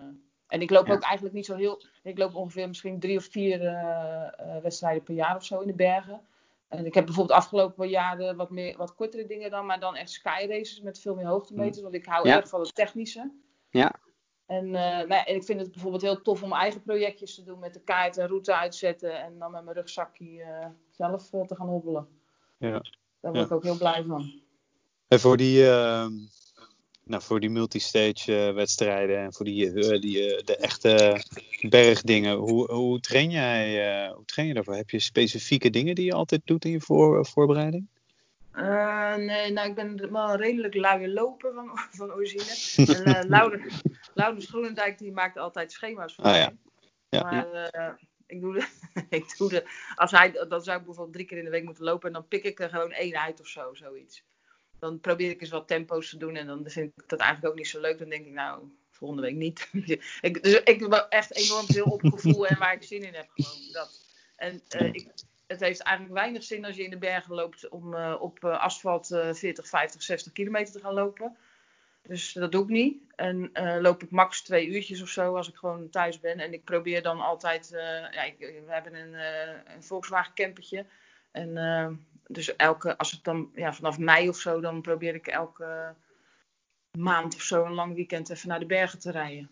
[0.47, 0.93] en ik loop Ja.
[0.93, 1.81] ook eigenlijk niet zo heel.
[2.03, 5.67] Ik loop ongeveer misschien drie of vier eh, eh, wedstrijden per jaar of zo in
[5.67, 6.21] de bergen.
[6.71, 10.09] En ik heb bijvoorbeeld afgelopen jaren wat, meer, wat kortere dingen dan, maar dan echt
[10.09, 11.81] sky races met veel meer hoogtemeters.
[11.81, 12.35] Want ik hou Ja.
[12.37, 13.31] erg van het technische.
[13.69, 13.93] Ja.
[14.45, 17.43] En, eh, nou ja, en ik vind het bijvoorbeeld heel tof om eigen projectjes te
[17.43, 19.21] doen met de kaart en route uitzetten.
[19.21, 22.07] En dan met mijn rugzakje eh, zelf eh, te gaan hobbelen.
[22.57, 22.69] Ja.
[23.19, 23.41] Daar word Ja.
[23.43, 24.41] ik ook heel blij van.
[25.07, 26.11] En voor die, ehm,
[27.03, 31.23] nou, voor die multistage eh, wedstrijden en voor die, eh, die, eh, de echte
[31.61, 34.75] bergdingen, hoe, hoe, train jij, hoe train je daarvoor?
[34.75, 37.87] Heb je specifieke dingen die je altijd doet in je voor, voorbereiding?
[39.17, 43.13] Nee, nou, ik ben wel een redelijk luie loper van, van origine.
[43.15, 43.29] En
[44.13, 46.39] Laurens Groenendijk die maakt altijd schema's voor Ah, mij.
[46.39, 46.53] ja.
[47.09, 47.21] Ja.
[47.23, 47.99] Maar
[48.31, 48.67] ik doe de,
[49.17, 49.63] ik doe de,
[49.95, 52.27] als hij, dan zou ik bijvoorbeeld drie keer in de week moeten lopen en dan
[52.27, 54.23] pik ik er gewoon één uit of zo, zoiets.
[54.81, 57.57] Dan probeer ik eens wat tempo's te doen en dan vind ik dat eigenlijk ook
[57.57, 57.99] niet zo leuk.
[57.99, 59.69] Dan denk ik, nou, volgende week niet.
[60.21, 63.27] ik, dus ik heb echt enorm veel opgevoel en waar ik zin in heb.
[63.33, 64.05] Gewoon dat.
[64.35, 65.11] En eh, ik,
[65.47, 68.59] het heeft eigenlijk weinig zin als je in de bergen loopt om eh, op eh,
[68.59, 71.37] asfalt eh 40, 50, 60 kilometer te gaan lopen.
[72.01, 73.03] Dus dat doe ik niet.
[73.15, 73.51] En
[73.81, 76.39] loop ik max twee uurtjes of zo als ik gewoon thuis ben.
[76.39, 77.69] En ik probeer dan altijd.
[78.11, 79.13] ja, ik, we hebben een,
[79.73, 80.85] een Volkswagen campertje.
[81.31, 81.87] En eh,
[82.27, 85.93] dus elke, als het dan ja, vanaf mei of zo, dan probeer ik elke
[86.97, 89.49] maand of zo een lang weekend even naar de bergen te rijden.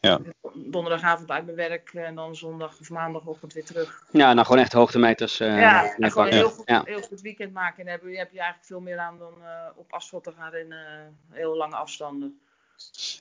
[0.00, 0.20] Ja.
[0.54, 4.06] Donderdagavond uit mijn werk en dan zondag of maandagochtend weer terug.
[4.10, 5.40] Ja, nou gewoon echt hoogtemeters.
[5.40, 6.82] eh, ja, en gewoon een heel goed, Ja.
[6.84, 7.78] heel goed weekend maken.
[7.78, 10.32] En daar heb, je- heb je eigenlijk veel meer aan dan eh, op asfalt te
[10.32, 10.74] gaan in
[11.30, 12.40] heel lange afstanden.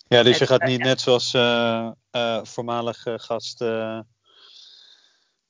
[0.08, 3.62] Ja, dus je gaat niet net zoals eh, eh, voormalig gast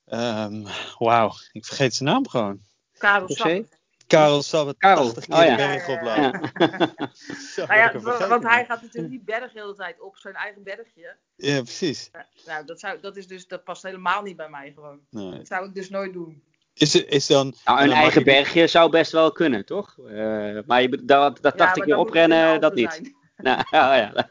[0.09, 0.65] eh, Ehm,
[0.97, 2.59] Wauw, ik vergeet zijn naam gewoon.
[2.97, 3.67] Karel zee?
[4.07, 5.49] Karel Sabbat, Karel, 80 keer oh ja.
[5.49, 6.51] de berg Ja, oplopen.
[6.97, 7.11] Ja.
[7.53, 10.63] Zo, Nou ja, want hij gaat natuurlijk die berg de hele tijd op, zijn eigen
[10.63, 11.15] bergje.
[11.35, 12.11] Ja, precies.
[12.45, 14.99] Nou, dat, zou, dat, is dus, dat past helemaal niet bij mij gewoon.
[15.09, 15.31] Nee.
[15.31, 16.43] Dat zou ik dus nooit doen.
[16.73, 17.55] Is, is dan...
[17.65, 19.97] Nou, en een dan eigen bergje zou best wel kunnen, toch?
[19.97, 23.01] Eh, maar je, dat, dat Ja, 80 maar keer oprennen, dat niet.
[23.41, 24.29] Nou, ja, ja.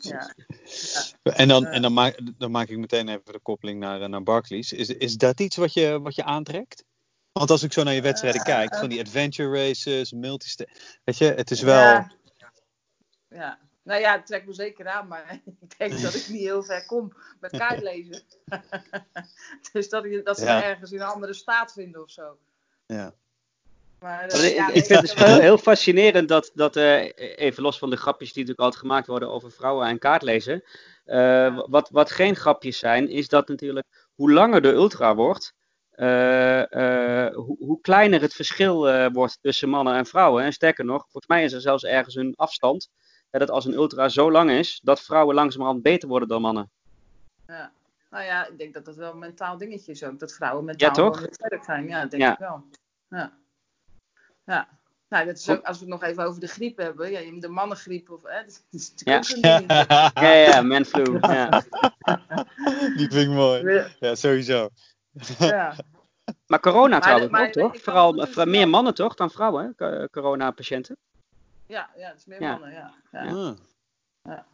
[0.00, 0.34] Ja.
[1.22, 4.22] En, dan, en dan, maak, dan maak ik meteen even de koppeling naar, eh, naar
[4.22, 4.72] Barclays.
[4.72, 6.84] Is, is dat iets wat je, wat je aantrekt?
[7.32, 8.78] Want als ik zo naar je wedstrijden Eh, kijk, eh.
[8.78, 10.64] van die adventure races, multi
[11.04, 11.82] Weet je, het is wel...
[11.82, 12.12] Ja.
[13.28, 13.58] ja.
[13.82, 16.86] Nou ja, het trekt me zeker aan, maar ik denk dat ik niet heel ver
[16.86, 18.22] kom met kaartlezen.
[19.72, 20.56] dus dat, ik, dat ze Ja.
[20.56, 22.38] me ergens in een andere staat vinden of zo.
[22.86, 23.14] Ja.
[24.04, 27.62] Maar, eh, ik, ja, ik nee, vind het dus heel, fascinerend dat, dat eh, even
[27.62, 30.62] los van de grapjes die natuurlijk altijd gemaakt worden over vrouwen en kaartlezen.
[31.04, 35.52] eh, wat, wat geen grapjes zijn, is dat natuurlijk hoe langer de ultra wordt,
[35.96, 40.44] hoe, hoe kleiner het verschil wordt tussen mannen en vrouwen.
[40.44, 42.88] En sterker nog, volgens mij is er zelfs ergens een afstand.
[43.30, 46.70] dat als een ultra zo lang is, dat vrouwen langzamerhand beter worden dan mannen.
[47.46, 47.72] Ja.
[48.10, 50.18] Nou ja, ik denk dat dat wel een mentaal dingetje is ook.
[50.18, 51.26] Dat vrouwen mentaal Ja, toch?
[51.64, 51.88] zijn.
[51.88, 52.32] Ja, dat denk Ja.
[52.32, 52.64] ik wel.
[53.08, 53.42] Ja.
[54.44, 54.68] Ja.
[55.08, 57.10] Nou, dat is ook, als we het nog even over de griep hebben.
[57.10, 58.10] Ja, de mannengriep.
[58.10, 60.10] Of, hè, dat is natuurlijk ook zo'n dingetje.
[60.26, 61.18] Ja, ja, manflu.
[61.20, 61.48] Ja.
[62.96, 63.72] Die vind ik mooi.
[63.72, 63.86] Ja.
[64.00, 64.68] Ja, sowieso.
[65.38, 65.74] Ja.
[66.46, 67.80] Maar corona Maar- trouwens maar ook, toch?
[67.82, 69.76] Vooral meer mannen toch dan vrouwen,
[70.10, 70.96] corona-patiënten.
[71.66, 72.50] Ja, ja, het is meer Ja.
[72.50, 72.72] mannen.
[72.72, 72.92] Ja.
[74.24, 74.46] Ja.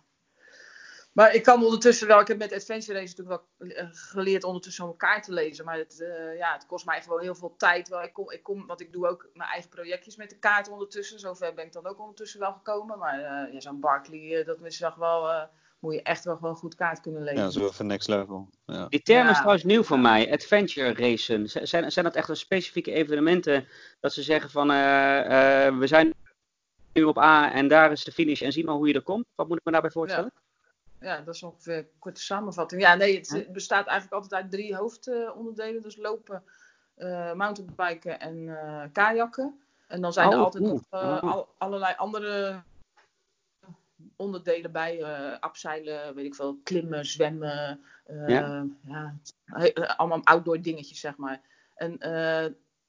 [1.13, 4.85] Maar ik kan ondertussen wel, ik heb met Adventure Race natuurlijk wel eh, geleerd ondertussen
[4.85, 5.65] om elkaar te lezen.
[5.65, 7.89] Maar het, eh, ja, het kost mij gewoon heel veel tijd.
[7.89, 10.69] Wel, ik kom, ik kom, want ik doe ook mijn eigen projectjes met de kaart
[10.69, 11.19] ondertussen.
[11.21, 12.99] Zover ben ik dan ook ondertussen wel gekomen.
[12.99, 15.43] Maar eh, ja, zo'n Barkley, dat is toch wel, eh,
[15.79, 17.43] moet je echt wel gewoon goed kaart kunnen lezen.
[17.45, 18.49] Ja, zo even next level.
[18.67, 18.87] Ja.
[18.89, 19.35] Die term is Ja.
[19.39, 21.49] trouwens nieuw voor mij, adventure racen.
[21.49, 23.69] Z- Zijn, zijn dat echt een specifieke evenementen
[24.01, 26.13] dat ze zeggen van eh, eh, we zijn
[26.93, 29.25] nu op A en daar is de finish en zie maar hoe je er komt?
[29.35, 30.31] Wat moet ik me daarbij voorstellen?
[30.35, 30.41] Ja,
[31.01, 32.81] dat is ongeveer een korte samenvatting.
[32.83, 35.83] Ja, nee, het eh, bestaat eigenlijk altijd uit drie hoofdonderdelen.
[35.83, 36.43] Dus lopen,
[36.95, 39.61] eh mountainbiken en eh kajakken.
[39.87, 41.33] En dan zijn er Oh, altijd nog eh, Oh.
[41.33, 42.63] al- allerlei andere
[44.17, 45.05] onderdelen bij.
[45.41, 47.81] abseilen, weet ik veel, klimmen, zwemmen.
[48.27, 48.67] Ja.
[48.87, 51.41] ja, he- allemaal outdoor dingetjes, zeg maar.
[51.75, 51.99] En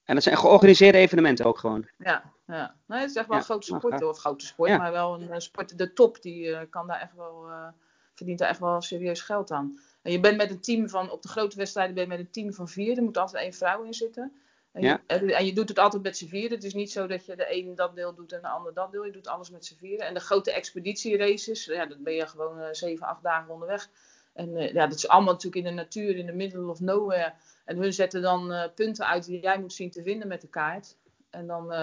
[0.03, 1.87] En dat zijn georganiseerde evenementen ook gewoon.
[1.97, 2.75] ja, ja.
[2.85, 4.77] Nee, het is echt wel Ja, een grote nou, sport, of grote sport, Ja.
[4.77, 5.77] maar wel een sport.
[5.77, 7.49] De top, die kan daar echt wel,
[8.21, 9.79] verdient daar echt wel serieus geld aan.
[10.01, 12.31] En je bent met een team van, op de grote wedstrijden ben je met een
[12.31, 14.31] team van vier, er moet altijd één vrouw in zitten.
[14.71, 15.01] En, Ja.
[15.07, 16.51] je, en, je doet het altijd met z'n vieren.
[16.51, 18.91] Het is niet zo dat je de een dat deel doet en de ander dat
[18.91, 19.05] deel.
[19.05, 20.05] Je doet alles met z'n vieren.
[20.05, 23.89] En de grote expeditieraces, ja, dan ben je gewoon eh, zeven, acht dagen onderweg.
[24.33, 27.33] En eh, ja, dat is allemaal natuurlijk in de natuur, in the middle of nowhere.
[27.65, 30.47] En hun zetten dan eh, punten uit die jij moet zien te vinden met de
[30.47, 30.95] kaart.
[31.29, 31.73] En dan,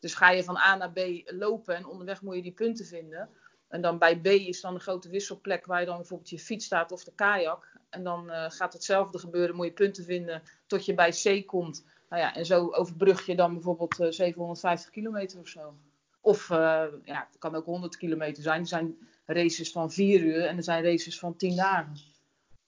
[0.00, 3.28] dus ga je van A naar B lopen en onderweg moet je die punten vinden.
[3.68, 6.64] En dan bij B is dan een grote wisselplek waar je dan bijvoorbeeld je fiets
[6.64, 7.76] staat of de kajak.
[7.90, 11.84] En dan eh, gaat hetzelfde gebeuren, moet je punten vinden tot je bij C komt.
[12.08, 15.74] Nou ja, en zo overbrug je dan bijvoorbeeld eh, 750 kilometer of zo.
[16.20, 18.60] Of eh, ja, het kan ook 100 kilometer zijn.
[18.60, 21.96] Er zijn races van 4 uur en er zijn races van 10 dagen.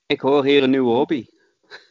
[0.06, 1.26] Ik hoor hier een nieuwe hobby.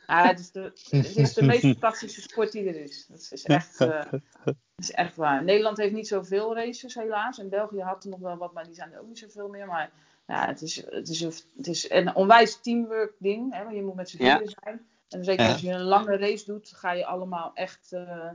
[0.07, 3.05] Ja, het, is de, het is de meest fantastische sport die er is.
[3.07, 4.11] Dat is echt, eh,
[4.43, 5.43] dat is echt waar.
[5.43, 7.39] Nederland heeft niet zoveel races, helaas.
[7.39, 9.65] En België had er nog wel wat, maar die zijn er ook niet zoveel meer.
[9.65, 9.91] Maar
[10.27, 13.53] ja, het is, het is, een, het is een onwijs teamwork ding.
[13.53, 14.37] Hè, want je moet met z'n Ja.
[14.37, 14.87] vieren zijn.
[15.09, 15.51] En zeker Ja.
[15.51, 17.91] als je een lange race doet, ga je allemaal echt...
[17.93, 18.29] eh,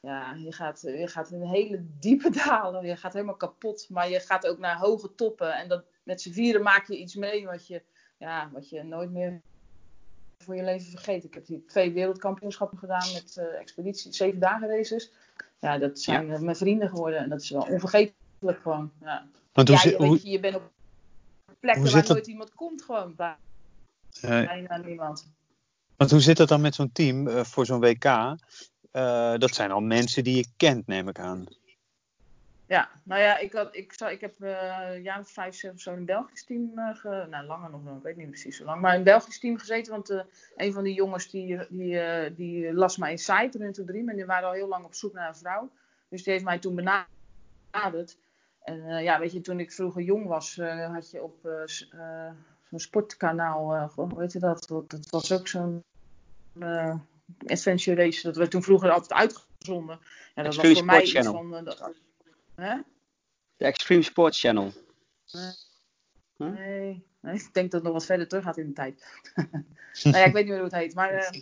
[0.00, 2.86] ja, je gaat, je gaat in een hele diepe dalen.
[2.86, 3.86] Je gaat helemaal kapot.
[3.90, 5.54] Maar je gaat ook naar hoge toppen.
[5.54, 7.82] En dat, met z'n vieren maak je iets mee wat je,
[8.18, 9.40] ja, wat je nooit meer
[10.48, 11.24] voor je leven vergeet.
[11.24, 15.10] Ik heb die twee wereldkampioenschappen gedaan met eh expeditie, zeven dagen races.
[15.60, 18.92] Ja, dat zijn mijn vrienden geworden en dat is wel onvergetelijk gewoon.
[19.00, 20.70] Ja, Want hoe, ja zit- je, hoe, je, je bent op
[21.60, 23.14] plekken waar dat- nooit iemand komt gewoon.
[23.16, 23.36] Bij,
[24.20, 25.28] bijna niemand.
[25.96, 28.04] want hoe zit dat dan met zo'n team eh, voor zo'n WK?
[28.04, 31.44] Eh, dat zijn al mensen die je kent, neem ik aan.
[32.68, 35.72] Ja, nou ja, ik, had, ik, zou, ik heb eh, een jaar of vijf, zes
[35.72, 38.66] of zo in een Belgisch team, ge, nou langer nog, ik weet niet precies hoe
[38.66, 39.92] lang, maar in een Belgisch team gezeten.
[39.92, 40.20] Want eh,
[40.56, 44.16] een van die jongens die, die, die las mij in site, Run to Dream, en
[44.16, 45.70] die waren al heel lang op zoek naar een vrouw.
[46.08, 48.18] Dus die heeft mij toen benaderd.
[48.62, 50.56] En ja, weet je, toen ik vroeger jong was,
[50.92, 51.36] had je op
[52.64, 54.66] zo'n sportkanaal, heet je dat?
[54.86, 55.84] Dat, was ook zo'n
[57.46, 59.98] adventure race, dat werd toen vroeger altijd uitgezonden.
[60.34, 61.64] Ja, dat was voor mij iets van...
[61.64, 61.92] dat,
[63.56, 64.72] De Extreme Sports Channel.
[66.36, 69.04] Nee, nee, ik denk dat het nog wat verder terug gaat in de tijd.
[70.02, 70.94] nou ja, ik weet niet meer hoe het heet.
[70.94, 71.40] Maar, eh,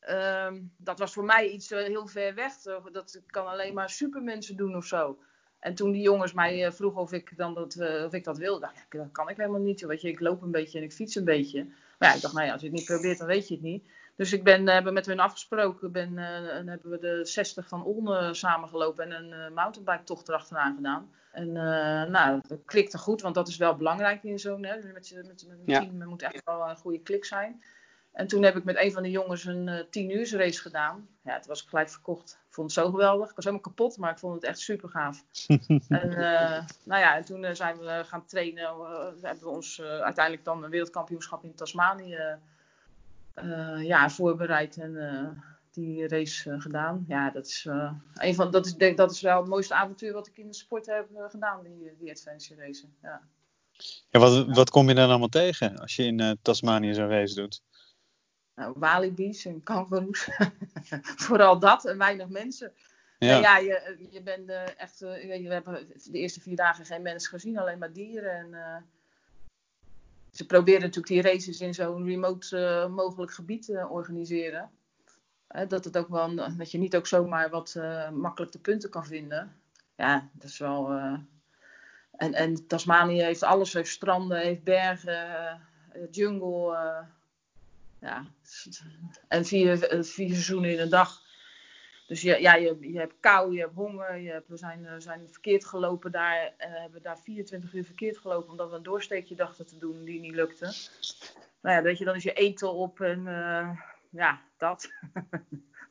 [0.00, 2.52] ehm, dat was voor mij iets eh, heel ver weg.
[2.92, 5.18] Dat kan alleen maar supermensen doen of zo.
[5.58, 8.60] En toen die jongens mij eh, vroegen of ik, dan dat, of ik dat wilde,
[8.60, 9.80] dacht ik, dat kan ik helemaal niet.
[9.80, 11.64] Weet je, ik loop een beetje en ik fiets een beetje.
[11.98, 13.62] Maar ja, ik dacht, nou ja, als je het niet probeert, dan weet je het
[13.62, 13.86] niet.
[14.16, 17.68] Dus ik ben, eh, hebben met hun afgesproken ben, eh, en hebben we de 60
[17.68, 21.10] van Olne samengelopen en een eh, mountainbike tocht erachteraan gedaan.
[21.32, 25.08] En eh, nou, dat klikte goed, want dat is wel belangrijk in zo'n, hè, met,
[25.08, 25.78] je- met, met een Ja.
[25.80, 27.62] team moet echt wel een goede klik zijn.
[28.12, 31.08] En toen heb ik met een van de jongens een eh 10 uur race gedaan.
[31.24, 32.38] Ja, het was gelijk verkocht.
[32.48, 33.28] Ik vond het zo geweldig.
[33.30, 35.24] Ik was helemaal kapot, maar ik vond het echt super gaaf.
[35.88, 38.64] en eh, nou ja, en toen eh, zijn we gaan trainen.
[38.64, 42.34] eh, hebben we ons eh, uiteindelijk dan een wereldkampioenschap in Tasmanië eh,
[43.82, 45.28] ja, voorbereid en eh,
[45.70, 47.04] die race eh, gedaan.
[47.08, 50.12] Ja, dat is, eh, een van, dat, is, denk- dat is wel het mooiste avontuur
[50.12, 52.94] wat ik in de sport heb eh, gedaan, die, die adventure racen.
[53.02, 53.20] Ja.
[54.10, 57.34] Ja, wat, wat kom je dan allemaal tegen als je in eh, Tasmanië zo'n race
[57.34, 57.62] doet?
[58.54, 60.28] Nou, walibi's en kangoeroes.
[61.26, 62.72] Vooral dat en weinig mensen.
[63.18, 65.02] Ja, Ja, ja je, je bent eh, echt.
[65.02, 68.32] eh, we hebben de eerste vier dagen geen mensen gezien, alleen maar dieren.
[68.32, 68.76] En, eh,
[70.34, 74.70] ze proberen natuurlijk die races in zo'n remote eh, mogelijk gebied te organiseren.
[75.48, 78.90] Hè, dat, het ook wel, dat je niet ook zomaar wat eh, makkelijk de punten
[78.90, 79.56] kan vinden.
[79.96, 80.90] Ja, dat is wel.
[80.90, 81.18] eh,
[82.16, 85.60] en, en Tasmanië heeft alles, heeft stranden, heeft bergen,
[85.92, 86.76] eh, jungle.
[86.76, 87.06] eh,
[87.98, 88.26] ja,
[89.28, 91.22] en vier, eh, vier seizoenen in een dag.
[92.06, 94.16] Dus je, ja, je, je hebt kou, je hebt honger.
[94.16, 96.54] Je hebt, we zijn, we zijn verkeerd gelopen daar.
[96.56, 98.50] En we hebben daar 24 uur verkeerd gelopen.
[98.50, 100.72] Omdat we een doorsteekje dachten te doen die niet lukte.
[101.60, 103.78] Nou ja, weet je, dan is je eten op en eh,
[104.10, 104.90] ja, dat.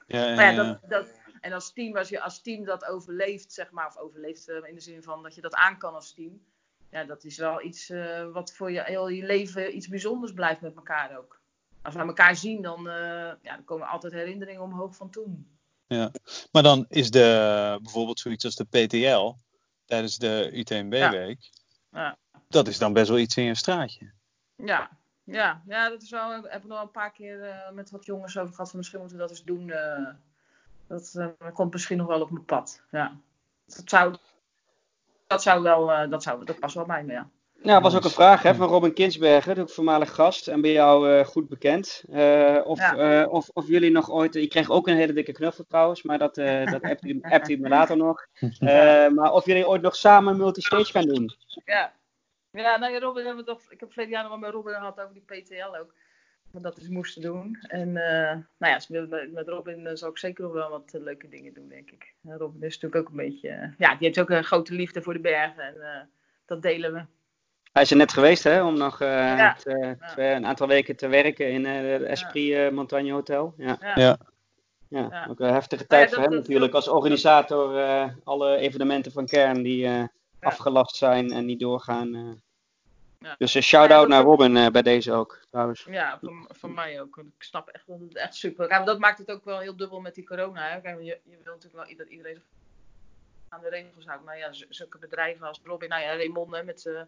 [0.08, 3.54] ja, ja, Maar ja, dat, dat, en als team, als je als team dat overleeft,
[3.54, 6.14] zeg maar, of overleeft eh, in de zin van dat je dat aan kan als
[6.14, 6.42] team.
[6.90, 10.62] Ja, dat is wel iets eh, wat voor je heel je leven iets bijzonders blijft
[10.62, 11.42] met elkaar ook.
[11.82, 15.53] Als we elkaar zien, dan, eh, ja, dan komen altijd herinneringen omhoog van toen.
[16.52, 19.34] Maar dan is de, bijvoorbeeld zoiets als de PTL
[19.86, 21.50] tijdens de UTMB-week.
[21.92, 22.18] Ja.
[22.48, 24.12] Dat is dan best wel iets in je straatje.
[24.56, 24.90] Ja,
[25.24, 26.36] ja, ja dat is wel.
[26.36, 28.70] Ik heb er nog een paar keer eh, met wat jongens over gehad.
[28.70, 29.70] Van misschien moeten we dat eens doen.
[29.70, 30.14] eh,
[30.88, 32.82] dat eh, komt misschien nog wel op mijn pad.
[32.92, 33.18] Ja.
[33.66, 34.16] Dat zou,
[35.28, 36.10] dat zou wel.
[36.10, 37.30] dat, zou, dat past wel bij me, ja.
[37.64, 41.12] Nou, was ook een vraag hè, van Robin Kinsberger, de voormalig gast en bij jou
[41.12, 42.04] eh, goed bekend.
[42.12, 43.22] Eh, of, Ja.
[43.22, 46.18] eh, of, of jullie nog ooit, ik kreeg ook een hele dikke knuffel trouwens, maar
[46.18, 48.26] dat, eh dat appt hij me later nog.
[48.60, 51.30] Eh, maar of jullie ooit nog samen multistage gaan doen.
[51.66, 51.94] Ja,
[52.52, 53.72] ja nou ja, Robin hebben we toch.
[53.72, 55.94] Ik heb verleden jaar nog wel met Robin gehad over die PTL ook.
[56.52, 57.58] Dat we dat eens moesten doen.
[57.62, 61.54] En eh, nou ja, met, met Robin zal ik zeker nog wel wat leuke dingen
[61.54, 62.14] doen, denk ik.
[62.24, 63.74] En Robin is natuurlijk ook een beetje.
[63.78, 65.64] ja, die heeft ook een grote liefde voor de bergen.
[65.64, 66.02] En eh,
[66.46, 67.06] dat delen we.
[67.74, 69.08] Hij is er net geweest hè, om nog eh,
[69.38, 69.54] Ja.
[69.54, 73.54] te- te- een aantal weken te werken in eh de Esprit eh, Montagne Hotel.
[73.58, 73.78] Ja.
[73.96, 74.18] Ja.
[74.88, 75.28] Ja.
[75.30, 77.78] Ook een heftige tijd ja, voor hem dat- natuurlijk als organisator.
[77.80, 80.04] eh, alle evenementen van Kern die eh,
[80.40, 82.16] afgelast zijn en niet doorgaan.
[82.16, 82.22] eh.
[83.20, 83.36] Ja.
[83.38, 85.86] Dus een shout-out naar Robin eh, bij deze ook trouwens.
[85.90, 87.18] Ja, van, van mij ook.
[87.18, 88.70] Ik snap echt dat het echt super.
[88.70, 90.70] Ja, maar dat maakt het ook wel heel dubbel met die corona.
[90.70, 90.82] Hè.
[90.82, 92.42] Kijk, je, je wil natuurlijk wel dat iedereen
[93.50, 94.24] aan de regels houdt.
[94.24, 97.02] Maar ja, zulke bedrijven als Robin, nou ja, Raymond hè, met, eh,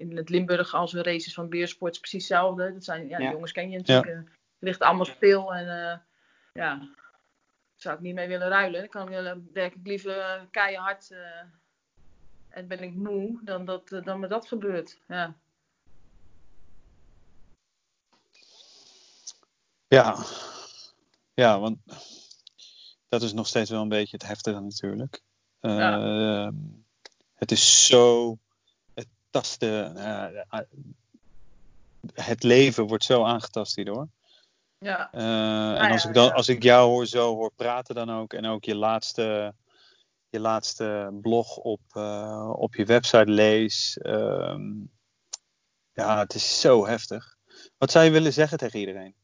[0.00, 2.72] in het Limburg als een races van Beersport is precies hetzelfde.
[2.72, 3.30] Dat zijn, ja, Ja.
[3.30, 4.06] jongens ken je natuurlijk.
[4.08, 5.98] eh, Het ligt allemaal stil en eh,
[6.52, 6.88] ja,
[7.74, 8.80] zou ik niet mee willen ruilen.
[8.80, 11.18] Dan kan, ik- dan werk ik liever eh, keihard eh,
[12.48, 14.98] en ben ik moe dan dat, eh, dan me dat gebeurt.
[15.08, 15.34] Ja.
[19.88, 20.16] Ja.
[21.34, 21.78] ja, want
[23.08, 25.22] dat is nog steeds wel een beetje het heftige natuurlijk.
[25.60, 26.48] Eh,
[27.34, 28.38] Het is zo.
[29.30, 29.96] Het tasten.
[29.96, 30.60] eh,
[32.14, 34.08] het leven wordt zo aangetast hierdoor.
[34.78, 35.12] Ja.
[35.12, 36.32] Eh, en ja, als ik, dan, ja.
[36.32, 38.32] als ik jou hoor, zo hoor praten dan ook.
[38.32, 39.54] En ook je laatste,
[40.28, 43.98] je laatste blog op, eh, op je website lees.
[43.98, 44.70] ehm,
[45.92, 47.36] ja, het is zo heftig.
[47.78, 49.14] Wat zou je willen zeggen tegen iedereen?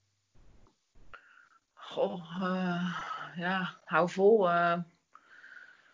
[1.74, 2.98] Goh, eh,
[3.36, 4.50] ja, hou vol.
[4.50, 4.78] eh,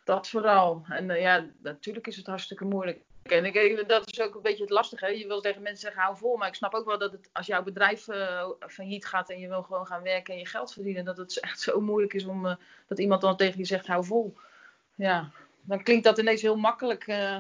[0.05, 0.85] dat vooral.
[0.89, 3.05] En eh, ja, natuurlijk is het hartstikke moeilijk.
[3.23, 5.19] En ik, dat is ook een beetje het lastige.
[5.19, 6.37] Je wil tegen mensen zeggen, hou vol.
[6.37, 9.49] Maar ik snap ook wel dat het, als jouw bedrijf eh, failliet gaat en je
[9.49, 12.47] wil gewoon gaan werken en je geld verdienen, dat het echt zo moeilijk is om
[12.47, 12.55] eh,
[12.87, 14.37] dat iemand dan tegen je zegt, hou vol.
[14.95, 15.31] Ja,
[15.63, 17.07] dan klinkt dat ineens heel makkelijk.
[17.07, 17.39] eh,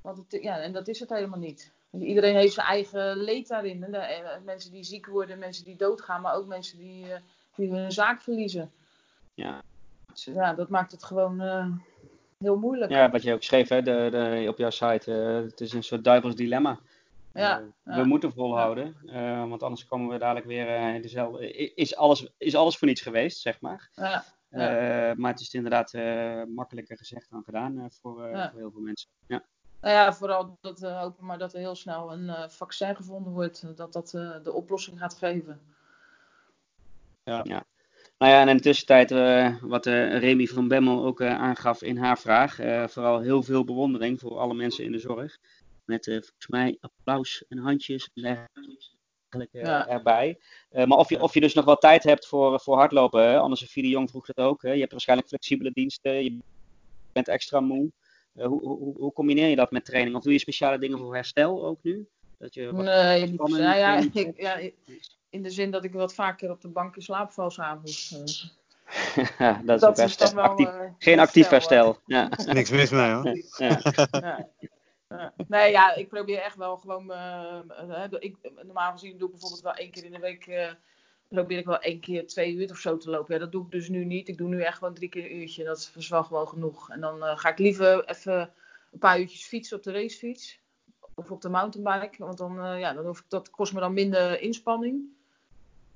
[0.00, 1.72] want het, ja, en dat is het helemaal niet.
[2.00, 3.80] Iedereen heeft zijn eigen leed daarin.
[3.80, 7.06] De- mensen die ziek worden, mensen die doodgaan, maar ook mensen die,
[7.54, 8.72] die hun zaak verliezen.
[9.34, 9.62] Ja.
[10.12, 11.40] Dus, ja, dat maakt het gewoon
[12.42, 12.90] heel moeilijk.
[12.90, 15.14] ja, wat je ook schreef hè, de, de, op jouw site.
[15.14, 16.78] eh, het is een soort duivels dilemma.
[17.34, 18.04] Ja, we ja.
[18.04, 21.52] moeten volhouden, eh, want anders komen we dadelijk weer eh, in dezelfde.
[21.74, 23.90] Is alles, is alles voor niets geweest, zeg maar.
[23.94, 28.50] Ja, Eh, maar het is inderdaad eh, makkelijker gezegd dan gedaan eh, voor, eh, Ja.
[28.50, 29.08] voor heel veel mensen.
[29.26, 29.42] Ja.
[29.80, 33.32] Nou ja, vooral dat we hopen maar dat er heel snel een eh, vaccin gevonden
[33.32, 33.76] wordt.
[33.76, 35.60] Dat dat eh, de oplossing gaat geven.
[38.22, 41.82] Nou ja, en in de tussentijd, eh, wat eh, Remy van Bemmel ook eh, aangaf
[41.82, 42.54] in haar vraag,
[42.90, 45.38] vooral heel veel bewondering voor alle mensen in de zorg.
[45.84, 49.88] Met volgens mij applaus en handjes Ja.
[49.88, 50.38] erbij.
[50.70, 53.38] Maar of je, of je dus nog wel tijd hebt voor, voor hardlopen, hè?
[53.38, 54.62] anders Sophie de Jong vroeg dat ook.
[54.62, 54.72] Hè?
[54.72, 56.38] Je hebt waarschijnlijk flexibele diensten, je
[57.12, 57.92] bent extra moe.
[58.32, 60.16] Hoe, hoe, hoe combineer je dat met training?
[60.16, 62.08] Of doe je speciale dingen voor herstel ook nu?
[62.38, 64.74] Dat je Nee, Nou ja, ik, ja, ik-
[65.32, 68.12] in de zin dat ik wat vaker op de bank in slaap val s'avonds.
[68.12, 70.66] Eh, Ja, dat is ook best dan wel, actief.
[70.68, 71.98] eh, Geen actief herstel.
[72.06, 72.28] Ja.
[72.52, 73.36] Niks mis mee hoor.
[73.56, 73.80] Ja.
[74.12, 74.48] Ja.
[75.08, 75.32] Ja.
[75.46, 77.12] Nee, ja, ik probeer echt wel gewoon.
[77.12, 80.46] eh, ik, normaal gezien doe ik bijvoorbeeld wel één keer in de week.
[80.46, 80.70] eh,
[81.28, 83.34] probeer ik wel één keer twee uur of zo te lopen.
[83.34, 84.28] Ja, dat doe ik dus nu niet.
[84.28, 85.64] Ik doe nu echt gewoon drie keer een uurtje.
[85.64, 86.90] Dat is wel gewoon genoeg.
[86.90, 88.52] En dan eh, ga ik liever even
[88.92, 90.60] een paar uurtjes fietsen op de racefiets.
[91.14, 92.24] Of op de mountainbike.
[92.24, 95.02] Want dan, eh, ja, dan hoef ik, dat kost me dan minder inspanning.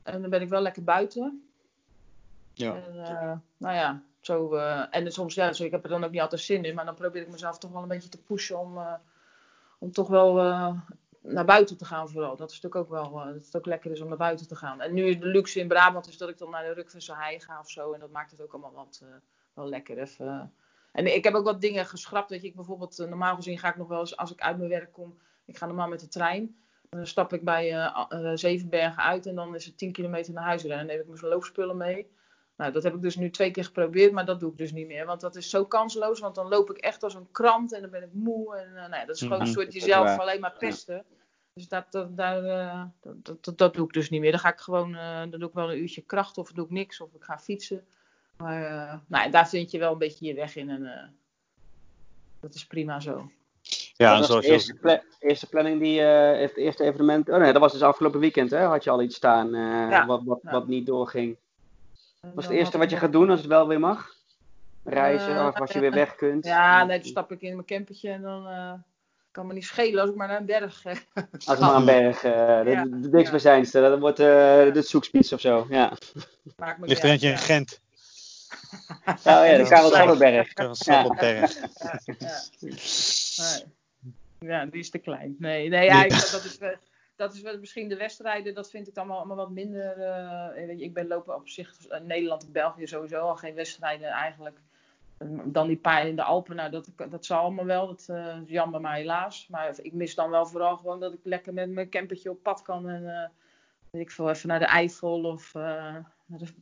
[0.06, 1.48] En dan ben ik wel lekker buiten.
[2.52, 2.74] Ja.
[2.74, 4.54] En, eh, nou ja, zo.
[4.54, 6.74] eh, en soms, ja, zo, ik heb er dan ook niet altijd zin in.
[6.74, 8.94] Maar dan probeer ik mezelf toch wel een beetje te pushen om, eh,
[9.78, 10.34] om toch wel
[11.20, 12.36] naar buiten te gaan vooral.
[12.36, 14.80] Dat is natuurlijk ook wel, dat het ook lekker is om naar buiten te gaan.
[14.80, 17.40] En nu is de luxe in Brabant is dat ik dan naar de Rukvense Hei
[17.40, 17.92] ga of zo.
[17.92, 19.02] En dat maakt het ook allemaal wat
[19.54, 20.52] wel lekker even.
[20.92, 22.30] En ik heb ook wat dingen geschrapt.
[22.30, 24.70] Weet je, ik bijvoorbeeld, normaal gezien ga ik nog wel eens, als ik uit mijn
[24.70, 26.56] werk kom, ik ga normaal met de trein.
[26.88, 30.44] Dan stap ik bij eh, eh, Zevenbergen uit en dan is het 10 kilometer naar
[30.44, 30.86] huis rennen.
[30.86, 32.14] Dan neem ik mijn loopspullen mee.
[32.56, 34.86] Nou, dat heb ik dus nu twee keer geprobeerd, maar dat doe ik dus niet
[34.86, 35.06] meer.
[35.06, 37.90] Want dat is zo kansloos, want dan loop ik echt als een krant en dan
[37.90, 38.56] ben ik moe.
[38.56, 39.52] En, eh, nou dat is gewoon een Mhm.
[39.54, 41.04] soort jezelf alleen maar pesten.
[41.52, 44.30] Dus dat, dat, daar, eh, dat, dat, doe ik dus niet meer.
[44.30, 46.70] Dan ga ik gewoon, eh, dan doe ik wel een uurtje kracht of doe ik
[46.70, 47.84] niks of ik ga fietsen.
[48.36, 51.08] Maar eh, nou, daar vind je wel een beetje je weg in en eh,
[52.40, 53.30] dat is prima zo.
[53.96, 56.84] Ja, dat en was zoals de je eerste, pla- eerste planning die eh, het eerste
[56.84, 57.28] evenement.
[57.28, 58.62] Oh nee, dat was dus afgelopen weekend, hè?
[58.64, 60.50] Had je al iets staan eh, Ja, wat, wat, ja.
[60.50, 61.36] wat niet doorging.
[62.34, 64.14] Was het eerste wat je gaat doen als het wel weer mag?
[64.84, 66.44] Reizen, Eh, of als je weer weg kunt?
[66.44, 68.72] Ja, nee, dan stap ik in mijn campertje en dan eh,
[69.30, 70.82] kan me niet schelen als ik maar naar een berg
[71.46, 72.70] Als we maar een berg, eh de,
[73.12, 73.38] Ja, ja.
[73.38, 74.26] zijn, dat wordt eh,
[74.72, 75.66] de zoekspits of zo.
[75.68, 75.92] Ja,
[76.56, 77.80] maakt me ligt er eentje in Gent.
[79.24, 79.94] ja, oh ja de Ja, Karel ja.
[79.94, 80.50] Schappenberg.
[80.54, 81.54] Een Stapelberg.
[81.78, 82.00] Ja,
[84.38, 84.66] ja.
[84.66, 85.36] Die is te klein.
[85.38, 86.76] Nee, nee ja, ik, dat, is, wel-
[87.16, 89.98] dat is wel misschien de wedstrijden, dat vind ik dan wel allemaal wat minder.
[89.98, 93.54] eh, weet je, ik ben lopen op zich, eh, Nederland en België sowieso al geen
[93.54, 94.58] wedstrijden eigenlijk.
[95.44, 97.86] Dan die paar in de Alpen, nou, dat, dat zal allemaal wel.
[97.86, 99.46] Dat eh, is jammer, maar helaas.
[99.48, 102.62] Maar ik mis dan wel vooral gewoon dat ik lekker met mijn campertje op pad
[102.62, 102.88] kan.
[102.88, 103.28] En eh,
[103.90, 105.24] weet ik veel, even naar de Eifel.
[105.24, 105.96] Of, eh,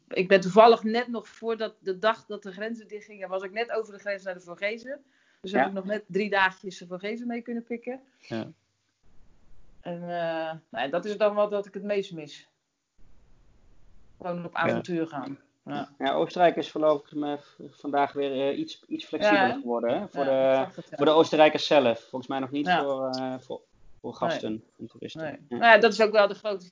[0.08, 3.70] ik ben toevallig net nog voordat de dag dat de grenzen dichtgingen, was ik net
[3.70, 5.04] over de grens naar de Vorgezen.
[5.44, 5.58] Dus Ja.
[5.58, 8.00] heb ik nog net drie dagjes de Vorgezen mee kunnen pikken.
[8.18, 8.46] Ja.
[9.80, 12.48] En eh, nou, ja, dat is dan wel dat ik het meest mis.
[14.16, 15.38] Gewoon op avontuur gaan.
[15.64, 15.88] Ja.
[15.98, 20.00] Ja, Oostenrijk is voorlopig me v- vandaag weer eh, iets, iets flexibeler Ja, geworden.
[20.00, 20.08] Hè?
[20.08, 20.96] Voor, Ja, de, zag het, ja.
[20.96, 22.00] voor de Oostenrijkers zelf.
[22.00, 22.82] Volgens mij nog niet Ja.
[22.82, 23.60] voor, eh, voor,
[24.00, 25.22] voor gasten en toeristen.
[25.22, 25.32] Nee.
[25.32, 25.56] Ja.
[25.56, 26.70] Nou ja, dat is ook wel de grote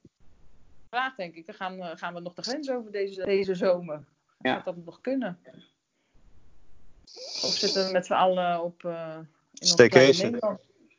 [0.88, 1.50] vraag, denk ik.
[1.54, 4.04] Gaan, eh, gaan we nog de grens over deze, deze zomer?
[4.40, 4.54] Ja.
[4.54, 5.38] Gaat dat nog kunnen?
[7.42, 9.18] Of zitten we met z'n allen op eh
[9.52, 10.30] in Staycation.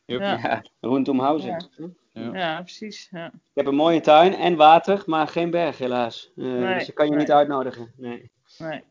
[0.05, 0.20] Yep.
[0.20, 0.38] Ja.
[0.43, 1.49] Ja, rondom Hausen.
[1.49, 1.88] Ja.
[2.11, 2.34] Ja.
[2.34, 3.07] Ja, precies.
[3.11, 3.28] Ja.
[3.28, 6.32] Ik heb een mooie tuin en water, maar geen berg helaas.
[6.36, 7.20] Eh, Nee, dus ik kan je nee.
[7.20, 7.91] niet uitnodigen.
[7.97, 8.32] Nee.
[8.57, 8.84] Nee.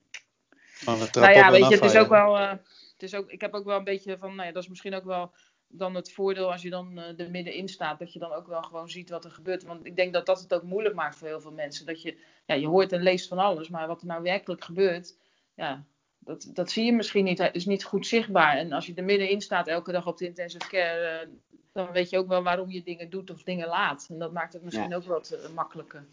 [0.84, 2.12] Maar we trappen Nou ja, weet je, het is van ook je.
[2.12, 2.38] wel.
[2.38, 2.50] eh,
[2.92, 4.34] het is ook, ik heb ook wel een beetje van.
[4.34, 5.32] Nou ja, dat is misschien ook wel
[5.68, 7.98] dan het voordeel als je dan eh, er middenin staat.
[7.98, 9.62] Dat je dan ook wel gewoon ziet wat er gebeurt.
[9.62, 11.86] Want ik denk dat dat het ook moeilijk maakt voor heel veel mensen.
[11.86, 13.68] Dat je, ja, je hoort en leest van alles.
[13.68, 15.16] Maar wat er nou werkelijk gebeurt.
[15.54, 15.84] Ja,
[16.24, 17.38] dat, dat zie je misschien niet.
[17.38, 18.56] Het is niet goed zichtbaar.
[18.56, 21.06] En als je er middenin staat elke dag op de intensive care.
[21.08, 21.28] eh,
[21.72, 24.06] dan weet je ook wel waarom je dingen doet of dingen laat.
[24.10, 24.96] En dat maakt het misschien Ja.
[24.96, 26.04] ook wat eh, makkelijker.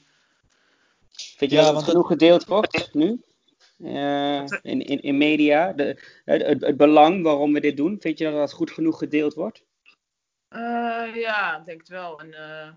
[1.12, 3.22] Vind je Ja, dat het genoeg gedeeld wordt nu?
[3.84, 5.74] Eh, in, in, in media?
[5.74, 5.84] De,
[6.26, 9.34] het, het, het belang waarom we dit doen, vind je dat dat goed genoeg gedeeld
[9.34, 9.64] wordt?
[10.48, 12.20] Eh, ja, ik denk het wel.
[12.20, 12.70] En, eh,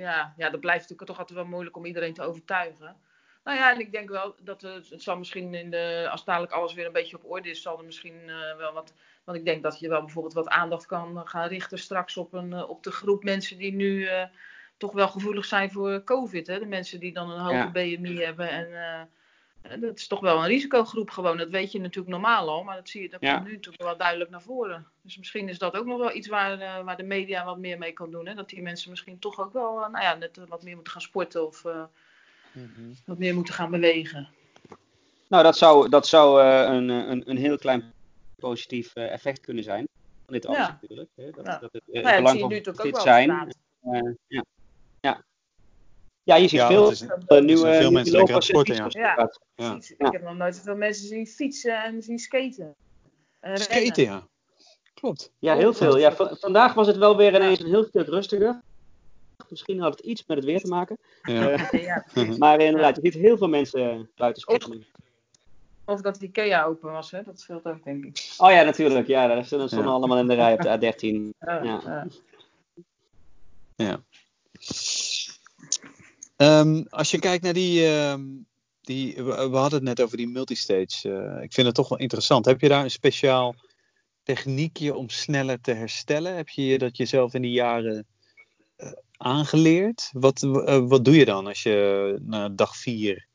[0.00, 2.96] ja, ja, dat blijft natuurlijk toch altijd wel moeilijk om iedereen te overtuigen.
[3.44, 6.52] Nou ja, en ik denk wel dat het, het zal misschien in de, als dadelijk
[6.52, 8.94] alles weer een beetje op orde is, zal er misschien eh, wel wat.
[9.24, 12.52] Want ik denk dat je wel bijvoorbeeld wat aandacht kan gaan richten straks op, een,
[12.52, 14.24] eh, op de groep mensen die nu eh,
[14.76, 16.46] toch wel gevoelig zijn voor COVID.
[16.46, 16.58] Hè?
[16.58, 17.70] De mensen die dan een hoge Ja.
[17.70, 19.10] BMI hebben en,
[19.80, 21.36] Dat is toch wel een risicogroep gewoon.
[21.36, 23.34] Dat weet je natuurlijk normaal al, maar dat zie je dat Ja.
[23.34, 24.86] komt nu natuurlijk wel duidelijk naar voren.
[25.02, 27.92] Dus misschien is dat ook nog wel iets waar, waar de media wat meer mee
[27.92, 28.26] kan doen.
[28.26, 28.34] Hè?
[28.34, 31.46] Dat die mensen misschien toch ook wel, nou ja, net wat meer moeten gaan sporten
[31.46, 31.64] of
[32.54, 32.92] eh, Mhm.
[33.06, 34.28] wat meer moeten gaan bewegen.
[35.28, 37.92] Nou, dat zou, dat zou eh, een, eh, een, een heel klein
[38.36, 39.88] positief eh, effect kunnen zijn.
[40.24, 40.78] Van dit alles Ja.
[40.80, 41.10] natuurlijk.
[41.16, 41.30] Hè?
[41.30, 41.58] Dat, Ja.
[41.58, 42.50] dat het eh, Nou belang van ook
[42.82, 43.30] dit op zijn.
[43.82, 44.44] eh, ja.
[45.00, 45.24] Ja.
[46.22, 48.74] ja, je ziet Ja, veel want is- nieuwe, zijn veel mensen lekker aan het sporten,
[48.74, 48.86] ja.
[48.88, 49.30] Ja.
[49.54, 49.72] Ja.
[49.72, 49.94] Fietsen.
[49.98, 50.06] Ja.
[50.06, 52.64] Ik heb nog nooit zoveel mensen zien fietsen en zien skaten.
[52.64, 52.74] En
[53.40, 53.60] rennen.
[53.62, 54.26] Skaten, ja.
[54.94, 55.30] Klopt.
[55.38, 55.98] Ja, heel veel.
[55.98, 58.60] Ja, va- vandaag was het wel weer ineens een heel stuk rustiger.
[59.50, 60.98] Misschien had het iets met het weer te maken.
[61.22, 61.50] Ja.
[61.50, 62.04] Eh, Ja,
[62.38, 64.86] maar inderdaad, je ziet heel veel mensen buiten sporten.
[65.84, 67.22] Of dat de IKEA open was, hè?
[67.22, 68.34] dat scheelt ook, denk ik.
[68.38, 69.06] Oh ja, natuurlijk.
[69.06, 69.84] Ja, daar stonden Ja.
[69.84, 71.38] allemaal in de rij op de A13.
[71.38, 72.06] Eh, Ja.
[73.76, 74.02] Ja.
[76.36, 77.86] Ehm, als je kijkt naar die.
[77.86, 78.24] ehm,
[78.80, 81.12] die we, hadden het net over die multistage.
[81.12, 82.44] eh, ik vind het toch wel interessant.
[82.44, 83.54] Heb je daar een speciaal
[84.22, 86.36] techniekje om sneller te herstellen?
[86.36, 88.06] Heb je dat jezelf in die jaren
[89.22, 90.10] aangeleerd?
[90.12, 93.26] Wat, eh, wat doe je dan als je na dag vier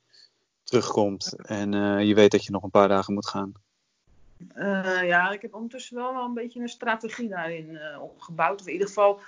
[0.64, 3.52] terugkomt en eh, je weet dat je nog een paar dagen moet gaan?
[4.54, 8.60] Eh, ja, ik heb ondertussen wel, wel een beetje een strategie daarin opgebouwd.
[8.60, 9.20] Of in ieder geval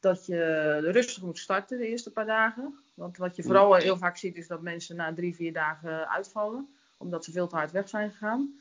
[0.00, 2.78] dat je rustig moet starten de eerste paar dagen.
[2.94, 6.68] Want wat je vooral heel vaak ziet is dat mensen na drie, vier dagen uitvallen.
[6.96, 8.60] Omdat ze veel te hard weg zijn gegaan.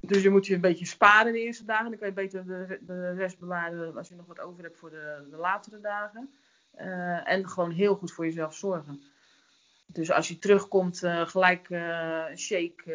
[0.00, 1.90] Dus je moet je een beetje sparen de eerste dagen.
[1.90, 2.46] Dan kan je beter
[2.86, 6.30] de, rest bewaren als je nog wat over hebt voor de, de latere dagen.
[6.70, 9.02] Eh, en gewoon heel goed voor jezelf zorgen.
[9.86, 12.92] Dus als je terugkomt, eh, gelijk een shake,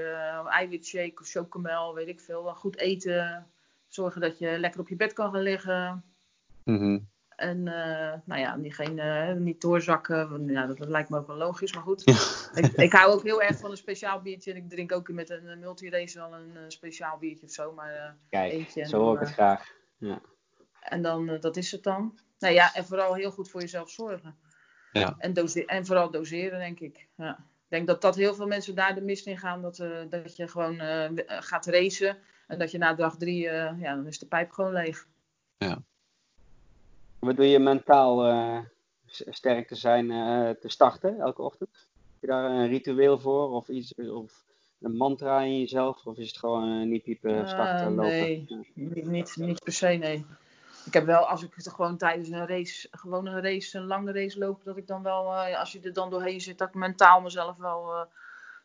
[0.49, 2.43] eiwitshake of chocomel, weet ik veel.
[2.43, 3.47] Goed eten.
[3.87, 6.03] Zorgen dat je lekker op je bed kan gaan liggen.
[6.63, 6.99] Mhm.
[7.36, 10.29] En eh, nou ja, niet, geen, eh, niet doorzakken.
[10.29, 12.07] want Ja, dat, dat lijkt me ook wel logisch, maar goed.
[12.55, 14.51] Ik, ik hou ook heel erg van een speciaal biertje.
[14.51, 17.73] En ik drink ook met een multirace wel een eh, speciaal biertje of zo.
[17.73, 19.71] Maar eh, Kijk, eentje en zo hoor ik het graag.
[19.97, 20.21] Ja.
[20.79, 22.19] En dan, dat is het dan.
[22.39, 24.36] Nou ja, en vooral heel goed voor jezelf zorgen.
[24.91, 25.15] Ja.
[25.17, 25.33] En,
[25.65, 27.07] en vooral doseren, denk ik.
[27.15, 27.38] Ja.
[27.38, 29.61] Ik denk dat, dat heel veel mensen daar de mist in gaan.
[29.61, 30.79] Dat, eh, dat je gewoon
[31.25, 32.17] gaat racen.
[32.47, 35.07] En dat je na dag drie, eh, ja, dan is de pijp gewoon leeg.
[35.57, 35.83] Wat
[37.34, 38.23] doe je mentaal
[39.05, 41.69] s- sterk te zijn eh, te starten elke ochtend?
[41.73, 44.43] Heb je daar een ritueel voor of iets of
[44.80, 46.05] een mantra in jezelf?
[46.05, 48.17] Of is het gewoon eh, niet piepen, Eh, starten, lopen?
[48.17, 48.47] nee.
[48.73, 50.26] Niet, niet, niet per se, nee.
[50.86, 54.11] Ik heb wel, als ik het gewoon tijdens een race, gewoon een race, een lange
[54.11, 57.21] race loop, dat ik dan wel, als je er dan doorheen zit, dat ik mentaal
[57.21, 58.07] mezelf wel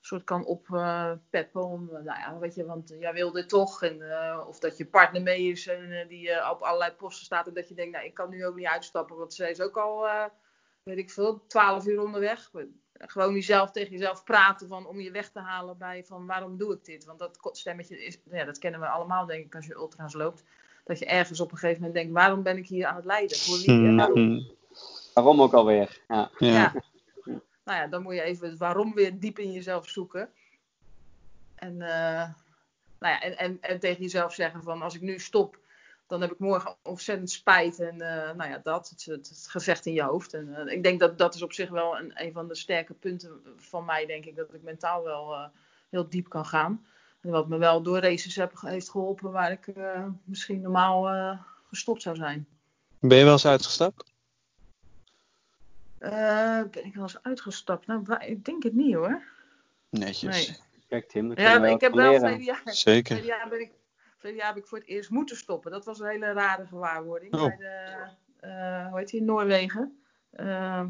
[0.00, 1.64] soort kan oppeppen.
[1.64, 3.82] om, eh, nou ja, weet je, want jij wil dit toch.
[3.82, 7.24] En, eh, of dat je partner mee is en eh, die eh, op allerlei posten
[7.24, 7.46] staat.
[7.46, 9.76] En dat je denkt, nou, ik kan nu ook niet uitstappen, want zij is ook
[9.76, 10.24] al, eh,
[10.82, 12.50] weet ik veel, 12 uur onderweg.
[12.92, 16.72] Gewoon jezelf tegen jezelf praten van, om je weg te halen bij van waarom doe
[16.72, 17.04] ik dit?
[17.04, 20.44] Want dat stemmetje is, ja, dat kennen we allemaal denk ik als je ultra's loopt.
[20.84, 23.36] Dat je ergens op een gegeven moment denkt, waarom ben ik hier aan het lijden?
[23.36, 24.20] Voor wie waarom?
[24.20, 24.42] Mhm.
[25.14, 26.00] Waarom ook alweer?
[26.08, 26.30] Ja.
[26.38, 26.48] Ja.
[26.48, 26.72] Ja.
[27.70, 30.28] Nou ja, dan moet je even het waarom weer diep in jezelf zoeken.
[31.54, 32.28] En, eh,
[32.98, 35.58] nou ja, en, en, en tegen jezelf zeggen van als ik nu stop,
[36.06, 37.80] dan heb ik morgen ontzettend spijt.
[37.80, 40.34] En eh, nou ja, dat, het, het, het gevecht in je hoofd.
[40.34, 43.40] En eh, ik denk dat dat is op zich wel een, van de sterke punten
[43.56, 44.36] van mij, denk ik.
[44.36, 45.50] Dat ik mentaal wel
[45.90, 46.86] heel diep kan gaan.
[47.20, 49.66] En wat me wel door races heb, heeft geholpen waar ik
[50.24, 52.46] misschien normaal gestopt zou zijn.
[52.98, 54.09] Ben je wel eens uitgestapt?
[56.00, 57.86] Eh, ben ik wel eens uitgestapt?
[57.86, 59.22] Nou, ik denk het niet hoor.
[59.88, 60.48] Netjes.
[60.48, 60.56] Nee.
[60.88, 63.16] Kijk Tim, kunnen Ja, ik wel heb wel verleden jaar, Zeker.
[63.16, 63.70] verleden jaar ben ik,
[64.16, 65.70] verleden jaar heb ik voor het eerst moeten stoppen.
[65.70, 67.40] Dat was een hele rare gewaarwording Oh.
[67.40, 68.06] bij de,
[68.46, 70.02] eh, hoe heet die, Noorwegen.
[70.30, 70.84] Eh,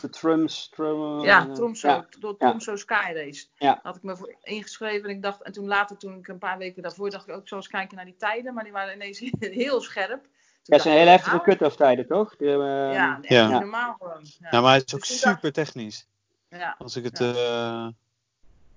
[0.00, 2.06] De Trums, Trum, ja, Tromso, ja.
[2.18, 2.48] door ja.
[2.48, 3.46] Tromso Sky Race.
[3.56, 3.80] Ja.
[3.82, 6.58] Had ik me voor ingeschreven en ik dacht, en toen later, toen ik een paar
[6.58, 9.18] weken daarvoor dacht ik ook zo eens kijken naar die tijden, maar die waren ineens
[9.38, 10.26] heel scherp.
[10.64, 12.36] Toen Ja, zijn hele heftige nou, cut-off tijden, toch?
[12.36, 12.56] Die, eh,
[12.92, 13.48] Ja, echt Ja.
[13.48, 14.26] normaal gewoon.
[14.40, 14.50] Ja.
[14.50, 16.06] Nou, maar het is ook Dus dacht- super technisch.
[16.48, 16.74] ja.
[16.78, 17.18] Als ik het.
[17.18, 17.32] Ja.
[17.32, 17.88] eh,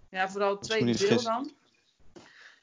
[0.10, 1.52] Ja, vooral het tweede deel dan.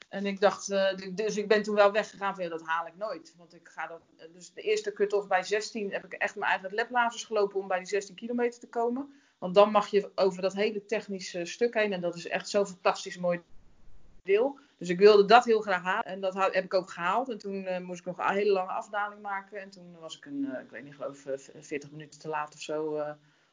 [0.09, 2.95] En ik dacht, eh, dus ik ben toen wel weggegaan van ja, dat haal ik
[2.97, 3.33] nooit.
[3.37, 4.01] Want ik ga dat,
[4.33, 7.77] dus de eerste cut-off bij 16 heb ik echt mijn eigen laplazers gelopen om bij
[7.77, 9.13] die 16 kilometer te komen.
[9.37, 12.67] Want dan mag je over dat hele technische stuk heen en dat is echt zo'n
[12.67, 13.41] fantastisch mooi
[14.25, 14.59] deel.
[14.77, 17.29] Dus ik wilde dat heel graag halen en dat heb ik ook gehaald.
[17.29, 19.61] En toen eh, moest ik nog een hele lange afdaling maken.
[19.61, 22.53] En toen was ik een, eh, ik weet niet, geloof eh, 40 minuten te laat
[22.53, 23.11] of zo eh,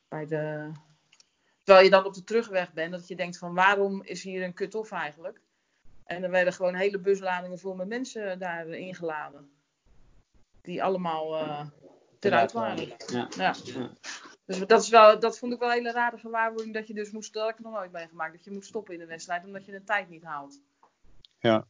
[0.09, 0.71] bij de...
[1.63, 4.55] Terwijl je dan op de terugweg bent, dat je denkt van waarom is hier een
[4.55, 5.41] cut-off eigenlijk?
[6.05, 9.51] En er werden gewoon hele busladingen vol met mensen daar ingeladen.
[10.63, 11.67] Die allemaal eh,
[12.21, 12.93] eruit waren.
[13.07, 13.29] Ja.
[13.37, 13.55] Ja.
[14.59, 17.11] Dus dat, is wel, dat vond ik wel een hele rare gewaarwording dat je dus
[17.11, 19.65] moest, dat heb ik nog nooit meegemaakt, dat je moet stoppen in de wedstrijd omdat
[19.65, 20.61] je de tijd niet haalt.
[21.39, 21.67] Ja.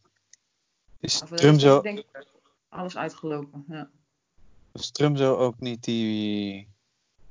[1.00, 2.26] Is Trumzo, denk ik
[2.68, 3.64] alles uitgelopen.
[3.68, 3.90] Ja.
[4.72, 6.68] is Trumzo ook niet die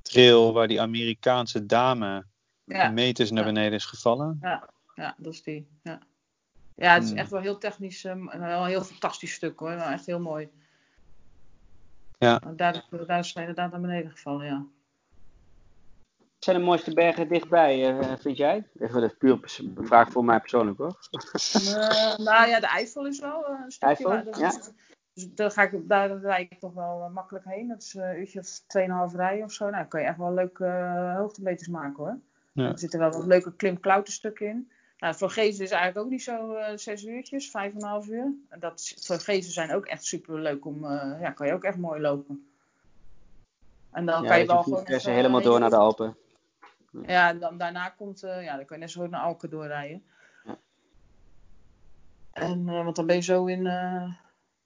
[0.02, 2.26] trail waar die Amerikaanse dame
[2.64, 3.54] Ja, meters naar Ja.
[3.54, 4.38] beneden is gevallen?
[4.96, 5.68] ja, dat is die.
[5.84, 6.00] Ja,
[6.76, 7.18] ja het is Hmm.
[7.18, 9.72] echt wel heel technisch, eh, en wel een heel fantastisch stuk hoor.
[9.72, 10.50] Echt heel mooi.
[12.18, 12.40] Ja.
[12.56, 14.66] Daar, daar is ze inderdaad naar beneden gevallen, ja.
[16.44, 18.68] Zijn de mooiste bergen dichtbij, eh, vind jij?
[18.80, 20.96] Even dat is puur een vraag voor mij persoonlijk hoor.
[21.12, 23.88] Eh, nou ja, de Eifel is wel eh, een stukje.
[24.10, 24.70] Eifel, waar- is-
[25.14, 27.68] Dus daar, ga ik, daar rijd ik toch wel makkelijk heen.
[27.68, 29.64] Dat is eh, een uurtje of 2,5 rijden of zo.
[29.66, 32.18] Nou, dan kan je echt wel leuke eh, hoogtemeters maken hoor.
[32.54, 32.68] Ja.
[32.72, 34.72] Er zitten wel wat leuke klim-klauterstukken in.
[34.98, 38.08] Nou, voor Gezen is eigenlijk ook niet zo eh, zes uurtjes, vijf en een half
[38.08, 38.34] uur.
[38.50, 41.78] En dat, Gezen zijn ook echt super leuk om, eh, ja, kan je ook echt
[41.78, 42.52] mooi lopen.
[43.92, 46.16] En dan Ja, kan je wel gewoon helemaal door naar de Alpen.
[46.92, 50.04] Ja, dan, daarna komt, eh, ja, dan kan je net zo goed naar Alken doorrijden.
[50.44, 50.60] Ja.
[52.32, 54.14] En, eh, want dan ben je zo in eh,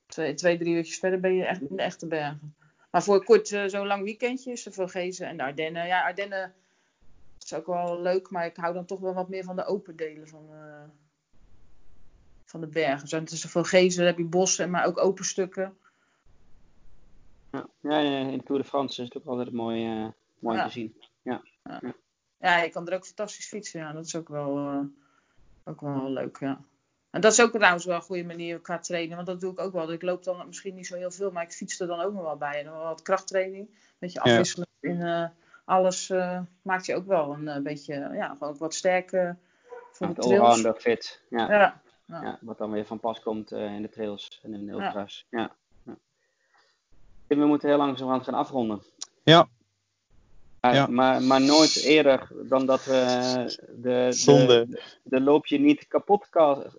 [0.06, 2.56] twee, twee, drie uurtjes verder ben je echt in de echte bergen.
[2.92, 5.88] Maar voor een kort, zo'n lang weekendje is er veel Gezen en de Ardennen.
[5.88, 6.54] Ja, Ardennen
[7.40, 9.96] is ook wel leuk, maar ik hou dan toch wel wat meer van de open
[9.96, 10.50] delen van,
[12.46, 13.08] van de bergen.
[13.08, 15.78] Zo, tussen veel Gezen heb je bossen, maar ook open stukken.
[17.52, 20.66] Ja, ja, in de Tour de France is het ook altijd mooi, mooi Ja.
[20.66, 20.96] te zien.
[21.22, 21.42] Ja,
[22.40, 23.80] je kan er ook fantastisch fietsen.
[23.80, 24.80] Ja, dat is ook wel, eh,
[25.64, 26.62] ook wel leuk, ja.
[27.10, 29.16] En dat is ook trouwens wel een goede manier qua trainen.
[29.16, 29.92] Want dat doe ik ook wel.
[29.92, 32.22] Ik loop dan misschien niet zo heel veel, maar ik fiets er dan ook nog
[32.24, 32.60] wel bij.
[32.60, 33.68] En dan wel wat krachttraining.
[33.68, 34.32] Een beetje Ja.
[34.32, 35.26] afwisselen in eh,
[35.66, 36.10] alles.
[36.10, 39.38] eh, maakt je ook wel een beetje, ja, gewoon ook wat sterker
[39.92, 40.40] voor Ja, de trails.
[40.42, 41.22] allrounder fit.
[41.30, 41.52] Ja.
[41.52, 44.76] Ja, Ja, wat dan weer van pas komt eh, in de trails en in de
[44.76, 44.86] Ja.
[44.86, 45.26] ultras.
[45.30, 45.52] Ja.
[45.84, 45.96] Ja.
[47.28, 48.82] We moeten heel langzamerhand gaan afronden.
[49.24, 49.48] Ja.
[50.66, 50.88] Maar, Ja.
[50.88, 52.96] maar, maar nooit eerder dan dat we
[53.76, 54.66] de, Zonde.
[54.70, 56.70] de, de loop je niet kapot ka-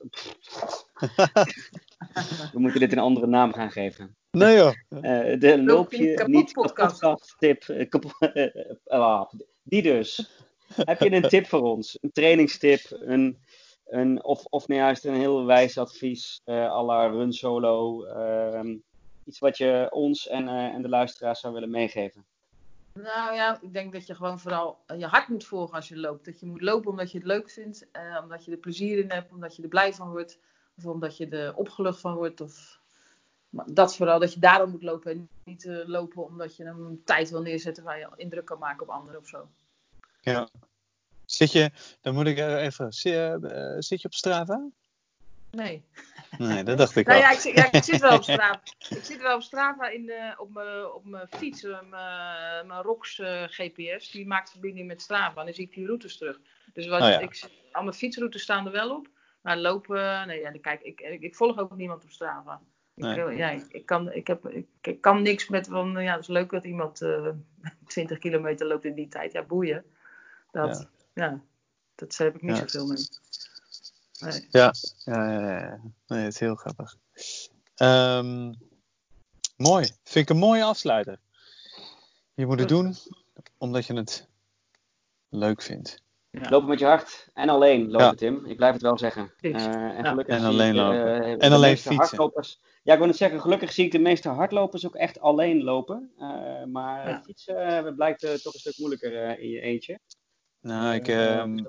[2.52, 4.16] We moeten dit een andere naam gaan geven.
[4.30, 4.72] Nee joh.
[4.88, 6.98] Eh, de loop je kapot niet podcast.
[6.98, 7.62] kapot tip.
[7.68, 9.32] eh, kap- eh, eh, ah,
[9.62, 10.30] die dus.
[10.74, 11.98] Heb je een tip voor ons?
[12.00, 12.80] Een trainingstip?
[12.90, 13.38] Een,
[13.86, 18.04] een, of, of nou juist een heel wijs advies eh à la run solo?
[18.04, 18.76] ehm,
[19.24, 22.24] iets wat je ons en, eh, en de luisteraars zou willen meegeven?
[23.02, 25.96] Nou ja, ik denk dat je gewoon vooral eh, je hart moet volgen als je
[25.96, 26.24] loopt.
[26.24, 29.10] Dat je moet lopen omdat je het leuk vindt, eh, omdat je er plezier in
[29.10, 30.38] hebt, omdat je er blij van wordt,
[30.76, 32.40] of omdat je er opgelucht van wordt.
[32.40, 32.80] Of...
[33.50, 37.02] Maar dat vooral, dat je daarom moet lopen en niet eh, lopen omdat je een
[37.04, 39.48] tijd wil neerzetten waar je indruk kan maken op anderen of zo.
[40.20, 40.48] Ja.
[41.24, 41.70] Zit je,
[42.00, 44.68] dan moet ik even, eh, zit je op Strava?
[45.56, 45.84] Nee.
[46.38, 48.60] Nee, dat dacht ik Nou ja, ik, ja, ik zit wel op Strava.
[48.88, 52.82] Ik zit wel op Strava in de, op mijn op mijn fiets, eh, mijn, mijn
[52.82, 54.10] ROX eh, GPS.
[54.10, 55.40] Die maakt verbinding met Strava.
[55.40, 56.40] En dan zie ik die routes terug.
[56.72, 57.18] Dus wat, Oh ja.
[57.18, 59.08] ik, al mijn fietsroutes staan er wel op.
[59.42, 62.60] Maar lopen, nee, ja, kijk, ik, ik, ik volg ook niemand op Strava.
[62.94, 63.20] Ik, Nee.
[63.20, 66.26] eh, ja, ik, kan, ik, heb, ik, ik kan niks met van, ja, het is
[66.28, 67.28] leuk dat iemand eh
[67.86, 69.32] 20 kilometer loopt in die tijd.
[69.32, 69.84] Ja, boeien.
[70.50, 71.40] Dat, ja.
[71.94, 72.68] dat heb ik niet Ja.
[72.68, 72.96] zoveel mee.
[74.18, 74.46] Nee.
[74.50, 74.72] Ja,
[75.04, 75.80] ja, ja, ja.
[76.06, 76.96] Nee, het is heel grappig.
[77.74, 78.52] Ehm,
[79.56, 79.84] mooi.
[80.04, 81.18] Vind ik een mooie afsluiter.
[82.34, 82.94] Je moet het doen
[83.58, 84.28] omdat je het
[85.28, 86.02] leuk vindt.
[86.30, 86.48] Ja.
[86.50, 88.14] Lopen met je hart en alleen lopen, Ja.
[88.14, 88.44] Tim.
[88.46, 89.32] Ik blijf het wel zeggen.
[89.40, 90.08] Eh, en Ja.
[90.08, 91.20] gelukkig En zie alleen ik, eh, lopen.
[91.38, 91.96] de En alleen meeste fietsen.
[91.96, 95.62] Hardlopers, ja, ik wil het zeggen, gelukkig zie ik de meeste hardlopers ook echt alleen
[95.62, 96.12] lopen.
[96.18, 97.22] Eh, maar Ja.
[97.24, 99.98] fietsen eh, blijkt eh, toch een stuk moeilijker eh, in je eentje.
[100.60, 101.64] Nou, ik, Eh, ehm,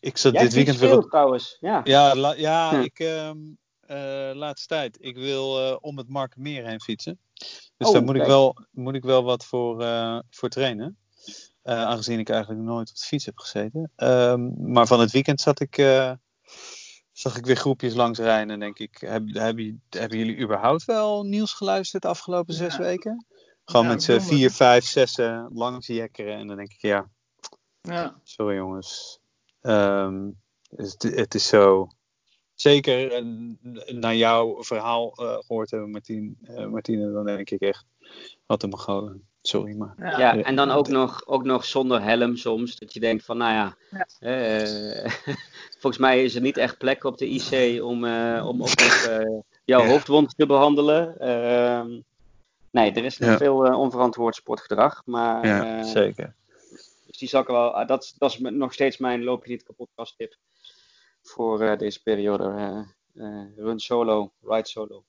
[0.00, 1.08] ik, zat Jij dit weekend weer veel op.
[1.08, 1.56] trouwens.
[1.60, 1.80] Ja.
[1.84, 2.80] Ja, la- ja Hm.
[2.80, 4.96] ik, eh, laatste tijd.
[5.00, 7.18] Ik wil eh, om het Markenmeer heen fietsen.
[7.76, 10.98] Dus Oh, daar moet ik, wel, moet ik wel wat voor, eh, voor trainen.
[11.62, 13.92] Aangezien ik eigenlijk nooit op de fiets heb gezeten.
[13.96, 15.74] Ehm, maar van het weekend zat ik,
[17.12, 18.50] zag ik weer groepjes langs rijden.
[18.50, 23.26] En denk ik, heb, hebben, hebben jullie überhaupt wel nieuws geluisterd de afgelopen zes weken?
[23.64, 26.36] Gewoon Ja, met z'n vier, vijf, zessen langs jekkeren.
[26.36, 27.10] En dan denk ik, ja,
[27.80, 28.20] Ja.
[28.22, 29.20] Sorry jongens.
[29.66, 30.30] Ehm,
[30.76, 31.88] het, het is zo.
[32.54, 33.24] Zeker eh,
[33.94, 37.84] naar jouw verhaal eh, gehoord hebben, Martien, eh, Martine, dan denk ik echt.
[38.46, 39.28] Wat een Mongolen.
[39.42, 39.94] Sorry, maar.
[39.98, 40.18] Ja.
[40.18, 42.76] Ja, en dan ook nog, ook nog zonder helm soms.
[42.76, 44.06] Dat je denkt van, nou ja, Ja.
[44.18, 45.10] eh,
[45.80, 49.02] volgens mij is er niet echt plek op de IC om, eh, om ook nog
[49.04, 49.86] eh, jouw Ja.
[49.88, 51.18] hoofdwond te behandelen.
[51.18, 52.00] Ehm,
[52.70, 53.36] nee, er is nog Ja.
[53.36, 55.02] veel onverantwoord sportgedrag.
[55.04, 56.34] Maar Ja, eh, zeker.
[57.18, 59.88] Dus die zal ik wel, dat, dat is nog steeds mijn loop je niet kapot
[59.94, 60.36] kast tip
[61.22, 62.44] voor eh, deze periode.
[62.44, 62.78] eh,
[63.24, 65.04] eh, run solo, ride solo.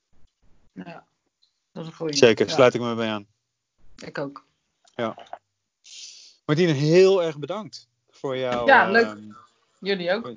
[0.71, 1.07] Ja,
[1.71, 2.15] dat is een goeie.
[2.15, 3.27] Zeker, Ja, sluit ik me bij aan.
[4.05, 4.45] ik ook.
[6.45, 9.05] Martine, heel erg bedankt voor jouw, Ja, leuk.
[9.05, 9.31] ehm,
[9.79, 10.33] Jullie ook.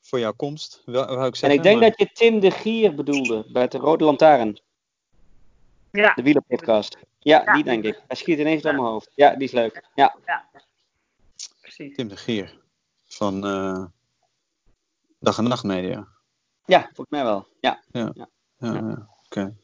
[0.00, 0.82] voor jouw komst.
[0.84, 3.68] Wel, wou ik En zeggen, ik denk maar- dat je Tim de Gier bedoelde bij
[3.68, 4.60] de Rode Lantaarn,
[5.90, 6.96] Ja, de wielerpodcast.
[7.22, 7.52] Ja, Ja.
[7.54, 8.00] die denk ik.
[8.06, 9.10] Hij schiet ineens door mijn hoofd.
[9.14, 9.88] Ja, die is leuk.
[9.94, 10.16] Ja,
[11.60, 11.96] precies.
[11.96, 12.60] Tim de Gier
[13.04, 13.84] van eh,
[15.20, 16.08] Dag en Nacht Media.
[16.66, 17.46] ja volgens mij wel.
[17.60, 17.82] Ja.
[17.92, 18.28] Ja, Ja.
[18.58, 19.54] ja, oké.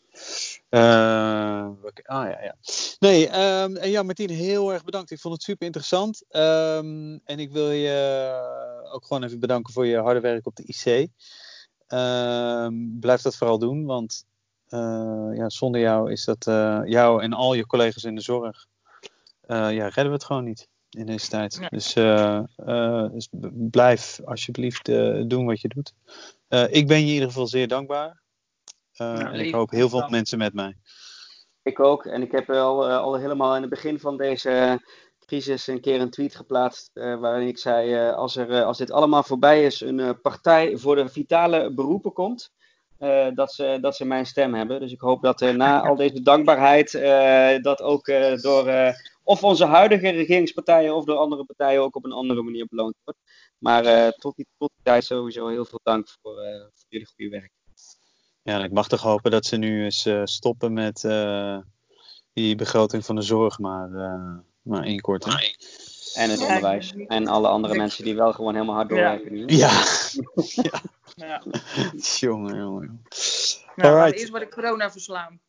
[0.68, 2.54] Eh, oké, ah ja, ja.
[2.98, 5.11] Nee, ehm, en ja, Martien, heel erg bedankt.
[5.11, 6.24] Ik vond het super interessant.
[6.28, 10.62] Ehm, en ik wil je ook gewoon even bedanken voor je harde werk op de
[10.66, 11.09] IC.
[11.86, 14.28] Ehm, blijf dat vooral doen, want eh,
[15.37, 18.66] ja, zonder jou is dat eh, jou en al je collega's in de zorg.
[19.47, 21.59] eh, ja, redden we het gewoon niet in deze tijd.
[21.61, 21.69] Nee.
[21.71, 23.29] Dus, eh, eh, dus
[23.71, 25.93] blijf alsjeblieft eh, doen wat je doet.
[26.49, 28.21] Eh, ik ben je in ieder geval zeer dankbaar.
[28.93, 30.77] Eh, Nou, en ik hoop heel veel mensen met mij.
[31.62, 32.07] Ik ook.
[32.07, 34.81] En ik heb al, eh, al helemaal in het begin van deze
[35.27, 36.91] crisis een keer een tweet geplaatst.
[36.95, 40.11] eh, waarin ik zei: eh, als, er, eh, als dit allemaal voorbij is, een eh,
[40.23, 42.53] partij voor de vitale beroepen komt.
[42.99, 44.80] Eh, dat, ze, dat ze mijn stem hebben.
[44.80, 46.94] Dus ik hoop dat na al deze dankbaarheid.
[46.94, 48.66] eh, dat ook eh, door.
[48.66, 48.94] eh,
[49.24, 50.94] of onze huidige regeringspartijen.
[50.94, 53.20] of door andere partijen ook op een andere manier beloond wordt.
[53.59, 57.07] Maar eh, tot, die, tot die tijd sowieso heel veel dank voor, eh, voor jullie
[57.07, 57.51] goede werk.
[58.42, 61.59] Ja, en ik mag toch hopen dat ze nu eens eh, stoppen met eh,
[62.32, 65.32] die begroting van de zorg maar, eh, maar inkorten.
[66.14, 66.94] En het onderwijs.
[67.07, 69.44] En alle andere mensen die wel gewoon helemaal hard doorwerken nu.
[69.46, 69.70] Ja,
[70.70, 70.80] Ja.
[72.21, 72.57] jongen, jongen.
[72.57, 73.03] jongen.
[73.77, 74.19] Nou, Alright.
[74.19, 75.41] eerst word ik corona verslaan.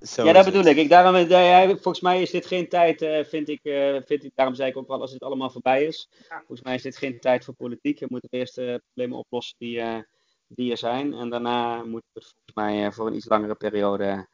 [0.00, 0.76] Zo Ja, dat bedoel ik.
[0.76, 4.24] ik daarom, eh, ja, volgens mij is dit geen tijd, eh, vind, ik, eh, vind
[4.24, 6.08] ik, daarom zei ik ook wel, als dit allemaal voorbij is.
[6.28, 6.36] Ja.
[6.36, 7.98] Volgens mij is dit geen tijd voor politiek.
[8.00, 9.98] We moeten eerst de problemen oplossen die, eh,
[10.46, 11.14] die er zijn.
[11.14, 14.26] En daarna moeten we het volgens mij eh, voor een iets langere periode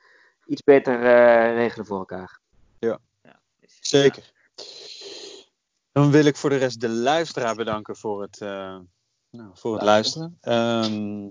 [0.47, 2.41] iets beter eh, regelen voor elkaar.
[3.81, 4.33] Zeker.
[5.93, 8.79] Dan wil ik voor de rest de luisteraar bedanken voor het, eh,
[9.31, 10.39] nou, voor het luisteren.
[10.41, 11.29] Ehm,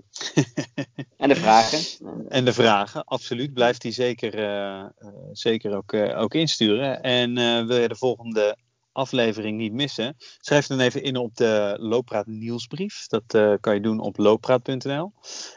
[1.16, 2.28] En de vragen.
[2.28, 3.52] en de vragen, absoluut.
[3.52, 4.88] Blijf die zeker, eh, eh,
[5.32, 7.02] zeker ook, eh, ook insturen.
[7.02, 7.34] En
[7.66, 8.56] wil je de volgende
[8.92, 10.16] aflevering niet missen?
[10.40, 13.06] Schrijf dan even in op de Looppraat nieuwsbrief.
[13.06, 15.12] Dat eh, kan je doen op looppraat.nl.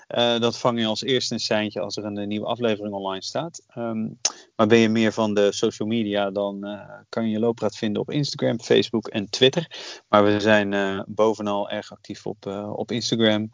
[0.07, 3.23] Eh, dat vang je als eerste een seintje als er een, eh, nieuwe aflevering online
[3.23, 3.63] staat.
[3.67, 4.07] Ehm,
[4.55, 6.79] maar ben je meer van de social media, dan
[7.09, 9.79] kan je Looppraat vinden op Instagram, Facebook en Twitter.
[10.09, 13.51] Maar we zijn bovenal erg actief op, op Instagram.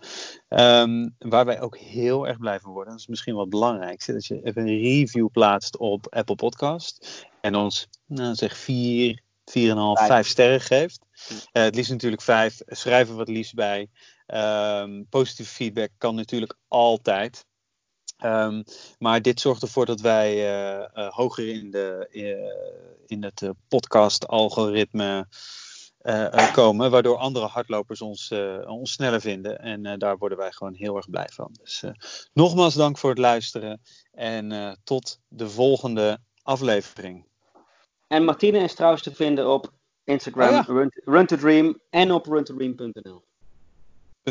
[0.47, 4.25] Ehm, waar wij ook heel erg blij van worden, dat is misschien het belangrijkste, dat
[4.25, 7.25] je even een review plaatst op Apple Podcast.
[7.41, 10.07] En ons, nou zeg, vier, 4,5, Vijf.
[10.07, 10.99] 5 sterren geeft.
[11.51, 12.61] Eh, het liefst natuurlijk vijf.
[12.65, 13.89] Schrijf er wat liefst bij.
[14.25, 17.45] Ehm, positieve feedback kan natuurlijk altijd.
[18.17, 18.63] Ehm,
[18.99, 22.07] maar dit zorgt ervoor dat wij eh, eh, hoger in, de,
[23.05, 25.27] in het podcast-algoritme
[26.53, 26.91] komen.
[26.91, 28.31] Waardoor andere hardlopers ons,
[28.65, 29.59] ons sneller vinden.
[29.59, 31.55] En daar worden wij gewoon heel erg blij van.
[31.61, 31.83] Dus
[32.33, 33.81] nogmaals dank voor het luisteren.
[34.11, 37.25] En tot de volgende aflevering.
[38.07, 40.63] En Martine is trouwens te vinden op Instagram, Oh ja.
[40.73, 43.23] run, run to Dream en op runtodream.nl.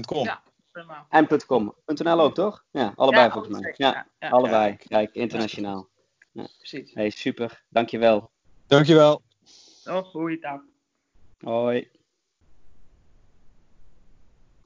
[0.06, 0.24] .com.
[0.24, 0.42] Ja.
[0.72, 1.06] Prima.
[1.10, 1.74] En .com.
[1.86, 2.64] .nl ook, toch?
[2.70, 3.74] Ja, allebei Ja, volgens mij.
[3.76, 4.76] Ja, allebei.
[4.76, 5.88] Kijk, internationaal.
[6.32, 6.94] precies.
[6.94, 7.64] Hey, super.
[7.68, 8.30] Dankjewel.
[8.66, 9.22] Dankjewel.
[9.84, 10.60] Oh, goeiedag.
[11.38, 11.90] Hoi.